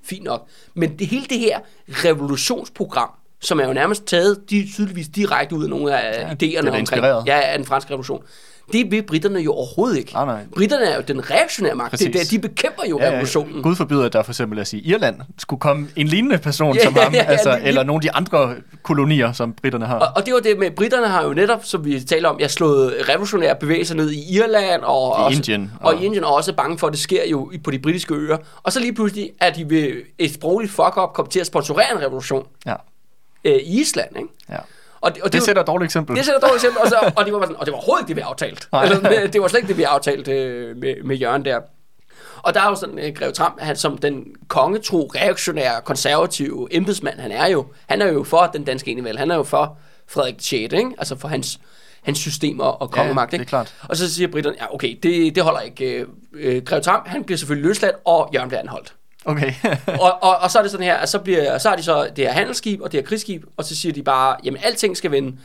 [0.05, 0.47] Fint nok.
[0.75, 1.59] Men det hele det her
[1.89, 3.11] revolutionsprogram,
[3.41, 6.63] som er jo nærmest taget de, tydeligvis direkte ud af nogle af Ja, det er
[6.63, 8.23] idéerne omkring ja, af den franske revolution.
[8.73, 10.13] Det vil britterne jo overhovedet ikke.
[10.13, 10.41] Nej, nej.
[10.57, 11.93] Britterne er jo den reaktionære magt.
[11.93, 12.29] Det, er Præcis.
[12.29, 13.63] der, de bekæmper jo Ja, revolutionen.
[13.63, 16.85] Gud forbyder, at der for eksempel, os sige, Irland skulle komme en lignende person Ja,
[16.85, 19.99] som ham, ja, ja, altså, lige- eller nogle af de andre kolonier, som britterne har.
[19.99, 22.51] Og, og det var det med, britterne har jo netop, som vi taler om, jeg
[22.51, 26.35] slået revolutionære bevægelser ned i Irland og, I også, Indien, Og, og- i Indien, og
[26.35, 28.37] også bange for, at det sker jo på de britiske øer.
[28.63, 32.03] Og så lige pludselig, at de ved et sprogligt fuck-up kom til at sponsorere en
[32.03, 32.75] revolution Ja,
[33.45, 34.29] øh, i Island, ikke?
[34.51, 34.57] ja.
[35.01, 36.17] Og, det, og Det jo- sætter et dårligt eksempel.
[36.17, 38.03] det sætter et dårligt eksempel, og, så, og, det var sådan, og det var overhovedet
[38.03, 38.69] ikke det, vi aftalt.
[38.73, 38.85] Nej.
[38.85, 41.61] Eller, det var slet ikke det, vi aftalt øh, med, med Jørgen der.
[42.43, 47.21] Og der er jo sådan, øh, Greve Tram, han som den kongetro, reaktionære, konservative embedsmand,
[47.21, 49.79] han er jo, han er jo for den danske enevælde, han er jo for
[50.09, 50.91] Frederik 6., ikke?
[50.99, 51.61] altså for hans,
[52.03, 53.31] hans systemer og kongemagt.
[53.31, 53.49] det er ikke?
[53.49, 53.75] klart.
[53.89, 55.85] Og så siger britterne, ja okay, det, det holder ikke.
[55.95, 58.95] Øh, øh, Greve Tram, han bliver selvfølgelig løsladt, og Jørgen bliver anholdt.
[59.25, 59.53] Okay.
[60.01, 62.09] og, og, og så er det sådan her, at så, bliver, så har de så
[62.17, 65.11] det her handelsskib og det her krigsskib, og så siger de bare, jamen alting skal
[65.11, 65.37] vende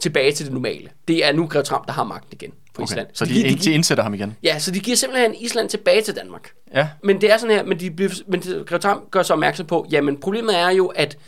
[0.00, 0.88] tilbage til det normale.
[1.08, 2.84] Det er nu Grev Trump, der har magten igen på Okay.
[2.92, 3.06] Island.
[3.14, 4.36] Så de, de, de giver- indsætter ham igen?
[4.42, 6.50] Ja, så de giver simpelthen Island tilbage til Danmark.
[6.74, 6.88] Ja.
[7.02, 9.86] Men det er sådan her, men, de bliver, men Grev Trump gør så opmærksom på,
[9.90, 11.18] jamen problemet er jo, at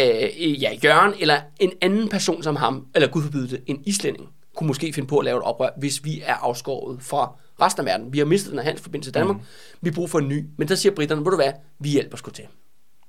[0.00, 4.28] øh, ja, Jørgen eller en anden person som ham, eller gud forbyde det, en islænding,
[4.56, 7.86] kunne måske finde på at lave et oprør, hvis vi er afskåret fra resten af
[7.86, 8.12] verden.
[8.12, 9.36] Vi har mistet den her handelsforbindelse til Danmark.
[9.36, 9.42] Mm.
[9.80, 10.44] Vi har brug for en ny.
[10.56, 12.44] Men der siger britterne, ved du hvad, vi hjælper sgu til.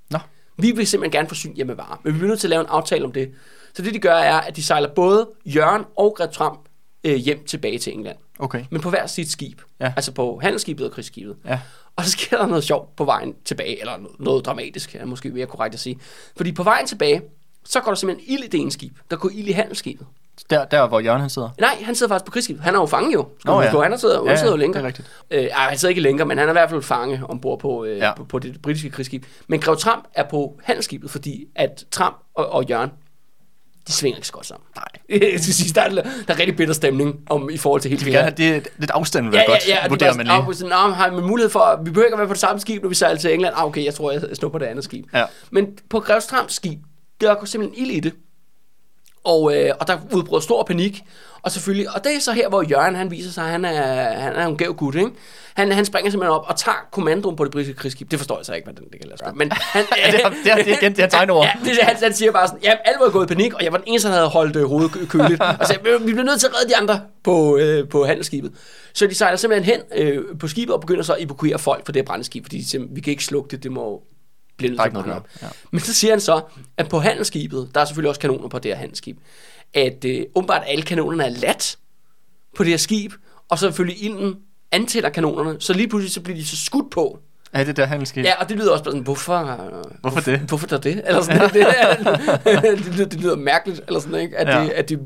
[0.10, 0.20] Nå.
[0.58, 2.62] Vi vil simpelthen gerne forsyne jer med varer, men vi bliver nødt til at lave
[2.62, 3.32] en aftale om det.
[3.74, 6.60] Så det de gør er, at de sejler både Jørgen og Grev Trump
[7.04, 8.18] øh, hjem tilbage til England.
[8.39, 8.66] Okay.
[8.72, 9.62] Men på hver sit skib.
[9.80, 9.93] Ja.
[9.95, 11.36] Altså på handelsskibet og krigsskibet.
[11.45, 11.60] Ja.
[11.95, 15.30] Og så sker der noget sjovt på vejen tilbage, eller noget, noget dramatisk, er måske
[15.30, 16.00] mere korrekt at sige.
[16.38, 17.22] Fordi på vejen tilbage,
[17.66, 18.97] så går der simpelthen ild i det ene skib.
[19.12, 20.08] Der går ild i handelsskibet.
[20.50, 21.50] Der, der hvor Jørgen han sidder?
[21.60, 22.64] Nej, han sidder faktisk på krigsskibet.
[22.64, 23.28] Han er jo fange jo.
[23.40, 23.78] Skal Nå, oh, ja.
[23.78, 23.82] ja.
[23.90, 24.78] Han sidder, Ja, sidder jo ja, længere.
[24.80, 25.08] det er rigtigt.
[25.32, 27.86] Øh, ej, han sidder ikke længere, men han er i hvert fald fange ombord på,
[27.86, 28.06] øh, Ja.
[28.06, 28.14] ja.
[28.16, 29.26] på, på det britiske krigsskib.
[29.48, 32.90] Men Grev Trump er på handelsskibet, fordi at Trump og, og Jørgen,
[33.88, 34.66] de svinger ikke så godt sammen.
[34.76, 35.20] Nej.
[35.38, 38.14] Til sidst, der er, der er rigtig bitter stemning om, i forhold til hele det
[38.14, 38.30] her.
[38.30, 40.54] det, lidt afstand vil Ja, ja, godt, ja, og vurderer det man lige.
[40.56, 42.82] sådan, "Nå, har vi mulighed for, vi behøver ikke at være på det samme skib,
[42.82, 43.54] når vi sejler til England.
[43.58, 45.06] Ah, okay, jeg tror, jeg snupper det andet skib.
[45.14, 45.26] Ja.
[45.52, 46.80] Men på Grevstrams skib,
[47.22, 48.14] der går simpelthen ild i det.
[49.24, 51.03] Og, øh, og der udbryder stor panik.
[51.43, 53.72] Og selvfølgelig, og det er så her, hvor Jørgen han viser sig, han er,
[54.20, 55.09] han er en gav gut, ikke?
[55.53, 58.11] Han, han springer simpelthen op og tager kommandoen på det britiske krigsskib.
[58.11, 59.36] Det forstår jeg så ikke, hvordan det kan lade sig gøre.
[59.36, 61.45] Men han, Ja, det er, det er, det er igen, det er tegneord.
[61.45, 63.72] Ja, det, han, han siger bare sådan, ja, alle var gået i panik, og jeg
[63.72, 65.41] var den eneste, der havde holdt øh, hovedet kø- køligt.
[65.41, 68.51] Og sagde, "Men vi bliver nødt til at redde de andre på, øh, på handelsskibet.
[68.93, 71.91] Så de sejler simpelthen hen øh, på skibet og begynder så at evakuere folk fra
[71.93, 74.01] det her brændeskib, fordi de vi kan ikke slukke det, det må
[74.60, 75.28] blive nødt til at op.
[75.41, 75.47] ja.
[75.72, 76.41] Men så siger han så,
[76.78, 79.18] at på handelsskibet, der er selvfølgelig også kanoner på det her handelsskib,
[79.74, 81.78] at øh, åbenbart alle kanonerne er lat
[82.55, 83.14] på det her skib,
[83.49, 84.36] og så selvfølgelig ilden
[84.72, 87.20] antænder kanonerne, så lige pludselig så bliver de så skudt på.
[87.53, 88.26] Ja, det der handelsskib.
[88.26, 89.60] Ja, og det lyder også sådan, hvorfor...
[90.01, 90.39] Hvorfor det?
[90.39, 91.01] Hvorfor der det?
[91.05, 91.53] Eller sådan, det,
[92.86, 94.38] det, lyder, det lyder mærkeligt, eller sådan, ikke?
[94.38, 94.60] At, Ja.
[94.60, 94.66] ja.
[94.66, 94.99] de, at, de,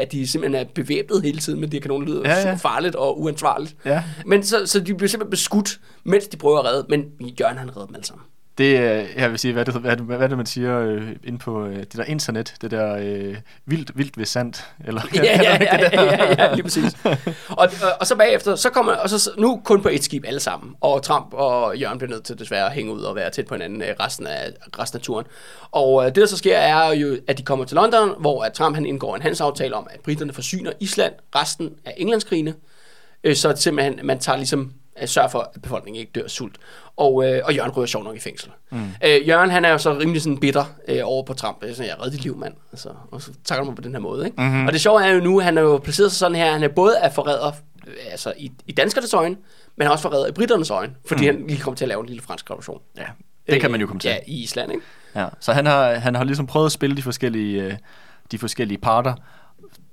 [0.00, 2.34] at de simpelthen er bevæbnet hele tiden, men de her kanoner lyder ja.
[2.34, 2.42] ja.
[2.42, 3.76] super farligt og uansvarligt.
[3.84, 4.02] Ja.
[4.26, 7.04] Men så, så de bliver simpelthen beskudt, mens de prøver at redde, men
[7.40, 8.24] Jørgen han redder dem alle sammen.
[8.58, 11.02] Det, øh, jeg vil sige, hvad det, hvad, det- hvad er det, man siger øh,
[11.24, 13.36] inde på øh, det der internet, det der øh,
[13.66, 16.96] vildt, vildt ved sandt, eller ja, ja, ja, ja, ja, ja, lige præcis.
[17.04, 17.16] Og,
[17.58, 17.68] og,
[18.00, 21.02] og så bagefter, så kommer, og så nu kun på et skib alle sammen, og
[21.02, 23.82] Trump og Jørgen bliver nødt til desværre at hænge ud og være tæt på hinanden
[23.82, 25.26] øh, resten af, resten af turen.
[25.70, 28.52] Og øh, det, der så sker, er jo, at de kommer til London, hvor at
[28.52, 32.54] Trump han indgår en handelsaftale om, at britterne forsyner Island resten af Englandskrigene,
[33.24, 36.56] øh, så simpelthen man tager ligesom at sørge for, at befolkningen ikke dør af sult.
[36.96, 38.50] Og, øh, og Jørgen ryger sjov nok i fængsel.
[38.70, 38.78] Mm.
[39.04, 41.64] Øh, Jørgen, han er jo så rimelig sådan bitter øh, over på Trump.
[41.70, 42.54] Sådan, jeg redder dit liv, mand.
[42.72, 44.24] Altså, og så takker mig på den her måde.
[44.24, 44.42] Ikke?
[44.42, 44.66] Mm-hmm.
[44.66, 46.68] Og det sjove er jo nu, han er jo placeret sig sådan her, han er
[46.68, 47.52] både er forræder
[47.86, 49.36] øh, altså i, i danskernes øjne,
[49.76, 51.36] men også forræder i britternes øjne, fordi mm.
[51.36, 52.80] han lige kommer til at lave en lille fransk revolution.
[52.96, 53.06] Ja,
[53.52, 54.08] det kan man jo komme til.
[54.08, 54.84] Ja, i Island, ikke?
[55.16, 57.74] Ja, så han har, han har ligesom prøvet at spille de forskellige, øh,
[58.30, 59.14] de forskellige parter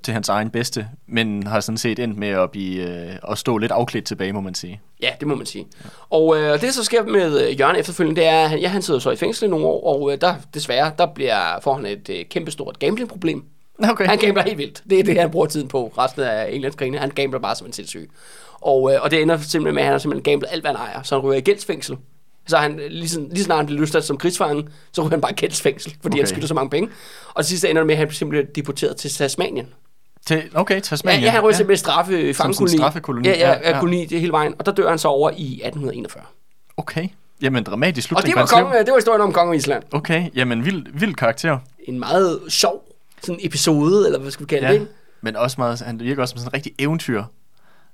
[0.04, 3.58] til hans egen bedste, men har sådan set endt med at, blive, øh, at stå
[3.58, 4.82] lidt afklædt tilbage, må man sige.
[5.02, 5.68] Ja, det må man sige.
[6.10, 8.68] Og øh, det, der så sker med øh, Jørgen efterfølgende, det er, at han, ja,
[8.68, 11.74] han sidder så i fængsel i nogle år, og øh, der desværre, der bliver, får
[11.74, 13.44] han et øh, kæmpestort gamblingproblem.
[13.90, 14.06] Okay.
[14.08, 14.84] Han gambler helt vildt.
[14.90, 16.98] Det er det, han bruger tiden på resten af Englandskrigene.
[16.98, 18.12] Han gambler bare som en sindssyg.
[18.54, 20.80] Og, øh, og det ender simpelthen med, at han har simpelthen gamblet alt, hvad han
[20.80, 21.04] ejer.
[21.04, 21.98] Så han ryger i gældsfængsel.
[22.48, 25.32] Så han, lige, sådan, lige snart han bliver løsladt som krigsfange, så ryger han bare
[25.32, 26.20] i gældsfængsel, fordi okay.
[26.20, 26.90] han skylder så mange penge.
[27.34, 29.68] Og til sidst ender det med, at han simpelthen bliver deporteret til Tasmanien.
[30.26, 31.24] Til, okay, Ja, Tasmanien.
[31.24, 32.78] ja, han ryger simpelthen straffe sådan en fangekoloni.
[32.78, 33.28] straffekoloni.
[33.28, 33.80] Ja, ja, Ja, ja, ja.
[33.80, 34.54] koloni det hele vejen.
[34.60, 36.24] Og der dør han så over i 1841.
[36.78, 37.08] Okay.
[37.42, 39.84] Jamen, dramatisk Og slutning det på var, konge, det var historien om kongen af Island.
[39.92, 41.58] Okay, jamen, vild, vild karakter.
[41.84, 42.84] En meget sjov
[43.24, 44.74] sådan episode, eller hvad skal vi kalde ja.
[44.74, 44.92] det, ikke?
[45.22, 47.24] men også meget, han virker også som sådan en rigtig eventyr.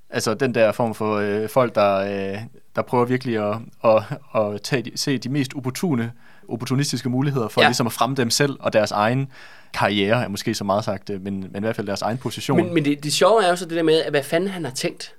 [0.10, 1.98] Altså den der form for øh, folk, der,
[2.34, 2.38] øh,
[2.76, 4.04] der prøver virkelig at, at,
[4.36, 6.12] at tage se de mest opportune,
[6.50, 7.66] opportunistiske muligheder for Ja.
[7.66, 7.70] ja.
[7.70, 9.28] ligesom at fremme dem selv og deres egen
[9.74, 12.58] karriere, er måske så meget sagt, øh, men, men i hvert fald deres egen position.
[12.64, 14.66] Men, men det, det sjove er jo så det der med, at hvad fanden han
[14.66, 15.14] har tænkt.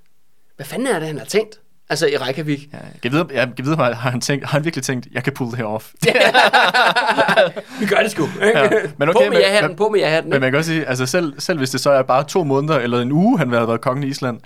[0.56, 1.60] Hvad fanden er det, han har tænkt?
[1.90, 2.68] Altså i Reykjavik.
[2.72, 5.32] Ja, jeg ved, jeg, jeg ved, har han, tænkt, har han virkelig tænkt, jeg kan
[5.32, 5.90] pull det her off?
[7.80, 8.28] Vi gør det sgu.
[8.40, 8.68] Ja,
[8.98, 10.30] men okay, på med men- ja-hatten, men- på med ja-hatten.
[10.30, 10.40] Men ikke?
[10.40, 13.00] man kan også sige, altså selv, selv hvis det så er bare to måneder eller
[13.00, 14.40] en uge, han havde været kongen i Island,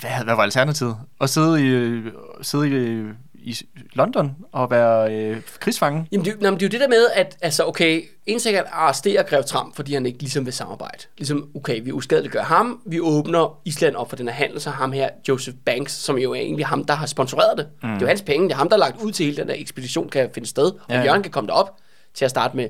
[0.00, 0.96] hvad, hvad var alternativet?
[1.20, 1.66] At sidde
[1.98, 2.02] i,
[2.42, 3.02] sidde i,
[3.44, 3.56] i
[3.92, 6.06] London og være øh, krigsfange?
[6.12, 8.56] Jamen, det, nå, men det er jo det der med, at altså, okay, en ting
[8.56, 10.98] er at arrestere Grev Trump, fordi han ikke ligesom vil samarbejde.
[11.18, 14.92] Ligesom, okay, vi uskadeliggør ham, vi åbner Island op for den her handel, så ham
[14.92, 17.66] her, Joseph Banks, som jo er egentlig ham, der har sponsoreret det.
[17.82, 17.88] Mm.
[17.88, 19.48] Det er jo hans penge, det er ham, der har lagt ud til hele den
[19.48, 21.02] der ekspedition, kan finde sted, og ja.
[21.02, 21.76] Jørgen kan komme derop
[22.14, 22.68] til at starte med.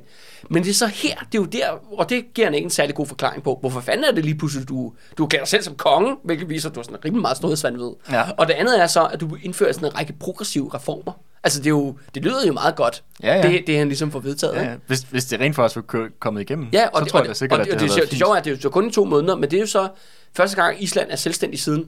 [0.50, 1.66] Men det er så her, det er jo der,
[1.98, 3.58] og det giver han ikke en særlig god forklaring på.
[3.60, 6.68] Hvorfor fanden er det lige pludselig, du, du kalder dig selv som konge, hvilket viser,
[6.68, 7.92] at du har sådan en rimelig meget storhedsvand ved.
[8.10, 8.22] Ja.
[8.38, 11.12] Og det andet er så, at du indfører sådan en række progressive reformer.
[11.44, 13.48] Altså, det, er jo, det lyder jo meget godt, Ja, ja.
[13.48, 14.54] Det, det han ligesom får vedtaget.
[14.54, 14.74] Ja, ja.
[14.86, 17.26] Hvis, hvis det rent faktisk var kommet igennem, Ja, og så det, tror og jeg
[17.26, 18.52] da det, sikkert, og at det, det, det, havde det, det sjove er, at det
[18.52, 19.88] er jo kun i to måneder, men det er jo så
[20.36, 21.86] første gang, Island er selvstændig siden,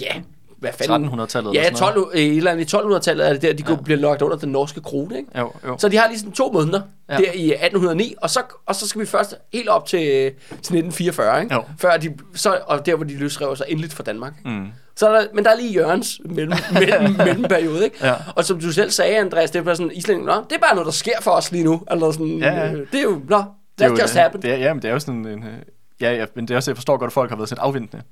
[0.00, 0.20] ja,
[0.58, 1.20] hvad fanden?
[1.20, 3.64] 1300-tallet Ja, eller sådan 12, øh, et eller andet, i 1200-tallet er det der, de
[3.68, 3.76] ja.
[3.84, 5.38] bliver lagt under den norske krone, ikke?
[5.38, 5.78] Jo, jo.
[5.78, 7.16] Så de har lige sådan to måneder ja.
[7.16, 10.30] Der i 1809, og så, og så skal vi først helt op til, til
[10.76, 11.54] 1944, ikke?
[11.54, 11.62] Jo.
[11.78, 14.32] Før de, så, og der, hvor de løsrever sig endeligt fra Danmark.
[14.38, 14.50] Ikke?
[14.58, 14.66] Mm.
[14.96, 17.96] Så er der, men der er lige Jørgens mellem, mellem, mellemperiode, ikke?
[18.06, 18.14] Ja.
[18.36, 20.86] Og som du selv sagde, Andreas, det er bare sådan, Island, det er bare noget,
[20.86, 21.82] der sker for os lige nu.
[21.90, 22.72] Eller sådan, Ja, ja.
[22.72, 23.44] øh, det er jo, nå,
[23.78, 24.42] Det er just happen.
[24.42, 25.42] det er, ja, men det er jo sådan en...
[25.42, 25.52] øh,
[26.00, 28.02] Ja, ja, men det er også, jeg forstår godt, at folk har været sådan afventende.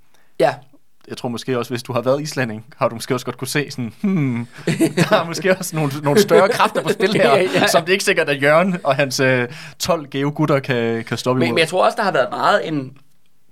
[0.40, 0.54] Ja,
[1.08, 3.48] Jeg tror måske også, hvis du har været islanding, har du måske også godt kunne
[3.48, 4.46] se sådan, hmm,
[5.10, 7.66] der er måske også nogle, nogle større kræfter på spil her, Ja, ja, ja.
[7.66, 9.48] som det ikke sikkert, at Jørgen og hans øh,
[9.78, 11.54] 12 gave gutter kan, kan stoppe men, imod.
[11.54, 12.92] men jeg tror også, der har været meget en,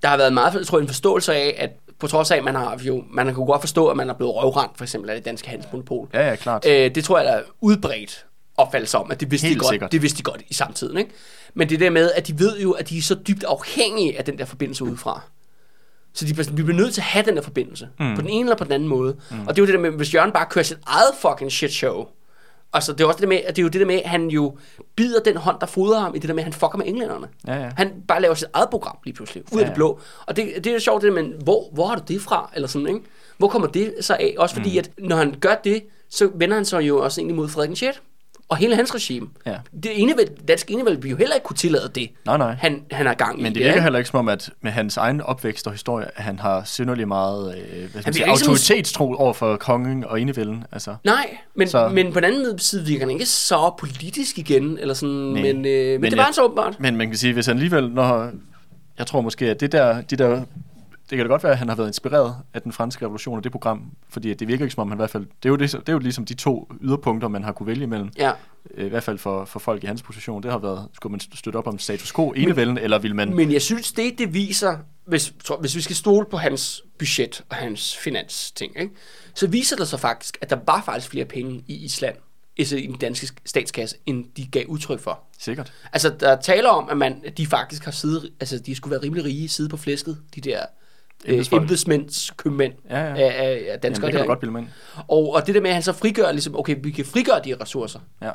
[0.02, 2.54] der har været meget, jeg tror, en forståelse af, at på trods af, at man
[2.54, 5.24] har jo, man kan godt forstå, at man er blevet røvrendt, for eksempel af det
[5.24, 6.08] danske handelsmonopol.
[6.14, 6.66] Ja, ja, klart.
[6.66, 8.24] Øh, det tror jeg, der er udbredt
[8.56, 9.92] opfattelse om, at det vidste, de Helt godt, sikkert.
[9.92, 10.98] det vidste de godt i samtiden.
[10.98, 11.10] Ikke?
[11.54, 14.24] Men det der med, at de ved jo, at de er så dybt afhængige af
[14.24, 15.20] den der forbindelse udefra.
[16.14, 17.88] Så de, vi bliver nødt til at have den der forbindelse.
[18.00, 18.14] Mm.
[18.14, 19.16] På den ene eller på den anden måde.
[19.30, 19.40] Mm.
[19.40, 21.72] Og det er jo det der med, hvis Jørgen bare kører sit eget fucking shit
[21.72, 22.06] show.
[22.74, 24.10] Altså, det er også det der med, at det er jo det der med, at
[24.10, 24.56] han jo
[24.96, 27.28] bider den hånd, der fodrer ham, i det der med, at han fucker med englænderne.
[27.46, 27.70] Ja, ja.
[27.76, 29.74] Han bare laver sit eget program lige pludselig, ud af Ja, det ja.
[29.74, 30.00] blå.
[30.26, 32.50] Og det, det er jo sjovt, det der, men hvor, hvor har du det fra?
[32.54, 33.00] Eller sådan, ikke?
[33.38, 34.34] Hvor kommer det så af?
[34.38, 34.78] Også fordi, mm.
[34.78, 38.02] at når han gør det, så vender han sig jo også egentlig mod Frederik 6.
[38.52, 39.26] Og hele hans regime.
[39.46, 39.56] Ja.
[39.82, 42.54] Det enevælde, danske enevælde vil jo heller ikke kunne tillade det, Nej, nej.
[42.60, 43.42] han, han har gang i.
[43.42, 43.82] Men det virker ikke?
[43.82, 47.08] heller ikke som om, at med hans egen opvækst og historie, at han har synderligt
[47.08, 50.20] meget øh, hvad skal man virker sige, ikke som en- autoritetstro over for kongen og
[50.20, 50.64] enevælden.
[50.72, 50.94] Altså.
[51.04, 54.94] Nej, men, Så- men på den anden side virker han ikke så politisk igen, eller
[54.94, 55.42] sådan, Nej.
[55.42, 56.80] men, øh, men, Men det var han så åbenbart.
[56.80, 58.30] Men man kan sige, hvis han alligevel, når...
[58.98, 60.42] Jeg tror måske, at det der, de der
[61.10, 63.44] det kan da godt være, at han har været inspireret af den franske revolution og
[63.44, 65.26] det program, fordi det virker ikke som om, han i hvert fald...
[65.42, 67.82] Det er jo, det, det er jo ligesom de to yderpunkter, man har kunne vælge
[67.82, 68.10] imellem.
[68.18, 68.32] Ja.
[68.74, 70.42] Øh, I hvert fald for, for folk i hans position.
[70.42, 73.36] Det har været, skulle man støtte op om status quo, enevælden, eller vil man...
[73.36, 77.44] Men jeg synes, det det viser, hvis, tror- hvis vi skal stole på hans budget
[77.48, 78.94] og hans finansting, ikke?
[79.34, 82.14] så viser det sig faktisk, at der var faktisk flere penge i Island,
[82.58, 85.20] altså i den danske statskasse, end de gav udtryk for.
[85.38, 85.72] Sikkert.
[85.92, 89.24] Altså, der taler om, at man, de faktisk har siddet, altså de skulle være rimelig
[89.24, 90.60] rige, sidde på flæsket, de der
[91.24, 91.62] Embedsfolk.
[91.62, 93.06] embedsmænds købmænd Ja, ja.
[93.06, 94.10] af, af, af Jamen, danskere.
[94.10, 94.68] det kan godt bilde mig
[95.08, 97.56] og, og det der med, at han så frigør, ligesom, okay, vi kan frigøre de
[97.60, 98.30] ressourcer, Ja.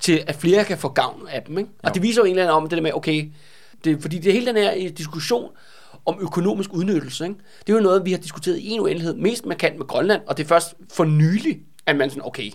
[0.00, 1.58] til at flere kan få gavn af dem.
[1.58, 1.70] Ikke?
[1.82, 1.94] Og Jo.
[1.94, 3.30] det viser jo egentlig om det der med, okay,
[3.84, 5.50] det, fordi det hele den her øh, diskussion
[6.06, 7.36] om økonomisk udnyttelse, ikke?
[7.66, 10.36] det er jo noget, vi har diskuteret i en uendelighed, mest markant med Grønland, og
[10.36, 12.50] det er først for nylig, at man sådan, okay,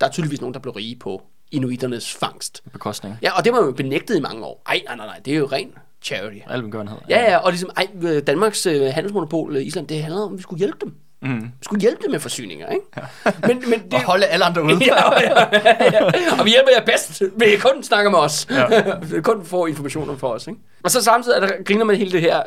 [0.00, 2.62] der er tydeligvis nogen, der blev rige på inuiternes fangst.
[2.72, 3.16] Bekostning.
[3.22, 4.62] Ja, og det var jo benægtet i mange år.
[4.66, 6.38] Ej, nej, nej, nej, det er jo ren charity.
[6.46, 6.98] Alvengørenhed.
[7.08, 10.38] Ja, ja, og ligesom, ej, øh, Danmarks øh, handelsmonopol i Island, det handler om, at
[10.38, 10.94] vi skulle hjælpe dem.
[11.22, 11.40] Mm.
[11.40, 12.84] Vi skulle hjælpe dem med forsyninger, ikke?
[12.96, 13.02] Ja.
[13.48, 14.84] Men, men det, Og holde alle andre ude.
[14.84, 15.46] ja, ja,
[15.92, 18.46] ja, og vi hjælper jer bedst, ved I kun snakker med os.
[18.50, 18.74] Ja.
[18.74, 19.20] Ja.
[19.30, 20.46] kun få informationer for os.
[20.46, 20.60] Ikke?
[20.84, 22.42] Og så samtidig er der, griner man hele det her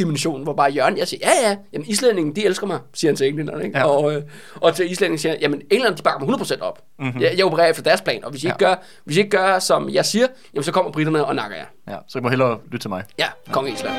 [0.00, 3.16] sprogdimension, hvor bare Jørgen, jeg siger, ja ja, jamen islændingen, de elsker mig, siger han
[3.16, 3.64] til englænderne.
[3.64, 3.78] Ikke?
[3.78, 3.84] Ja.
[3.84, 4.22] Og, øh,
[4.54, 6.82] og til islændingen siger han, jamen englænderne, de bakker mig 100% op.
[6.98, 7.20] Mm-hmm.
[7.20, 8.74] Jeg, jeg opererer efter deres plan, og hvis I, ikke gør,
[9.04, 11.66] hvis I ikke gør, som jeg siger, jamen så kommer britterne og nakker jer.
[11.88, 13.04] Ja, så kan man hellere lytte til mig.
[13.18, 13.94] Ja, konge Island.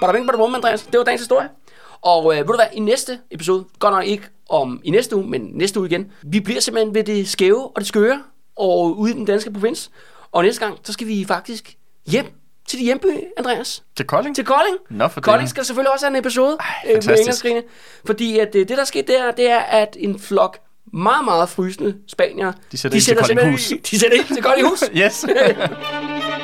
[0.00, 0.82] Bada bing, bada bum, Andreas.
[0.82, 1.48] Det var dagens historie.
[2.02, 5.26] Og øh, ved du hvad, i næste episode, godt nok ikke om i næste uge,
[5.26, 8.22] men næste uge igen, vi bliver simpelthen ved det skæve og det skøre,
[8.56, 9.90] og ude i den danske provins.
[10.32, 11.76] Og næste gang, så skal vi faktisk
[12.06, 12.26] hjem
[12.68, 13.82] til de hjemby, Andreas.
[13.96, 14.36] Til Kolding?
[14.36, 14.76] Til Kolding.
[14.90, 15.48] Nå, for Kolding delen.
[15.48, 17.62] skal selvfølgelig også have en episode Ej, øh, med engelskgrine.
[18.06, 20.58] Fordi at, øh, det, der skete der, det er, at en flok
[20.92, 23.70] meget, meget frysende spanier, De sætter ild til simpelthen Koldinghus.
[23.70, 24.84] i- De sætter ind til Koldinghus.
[25.02, 25.26] Yes.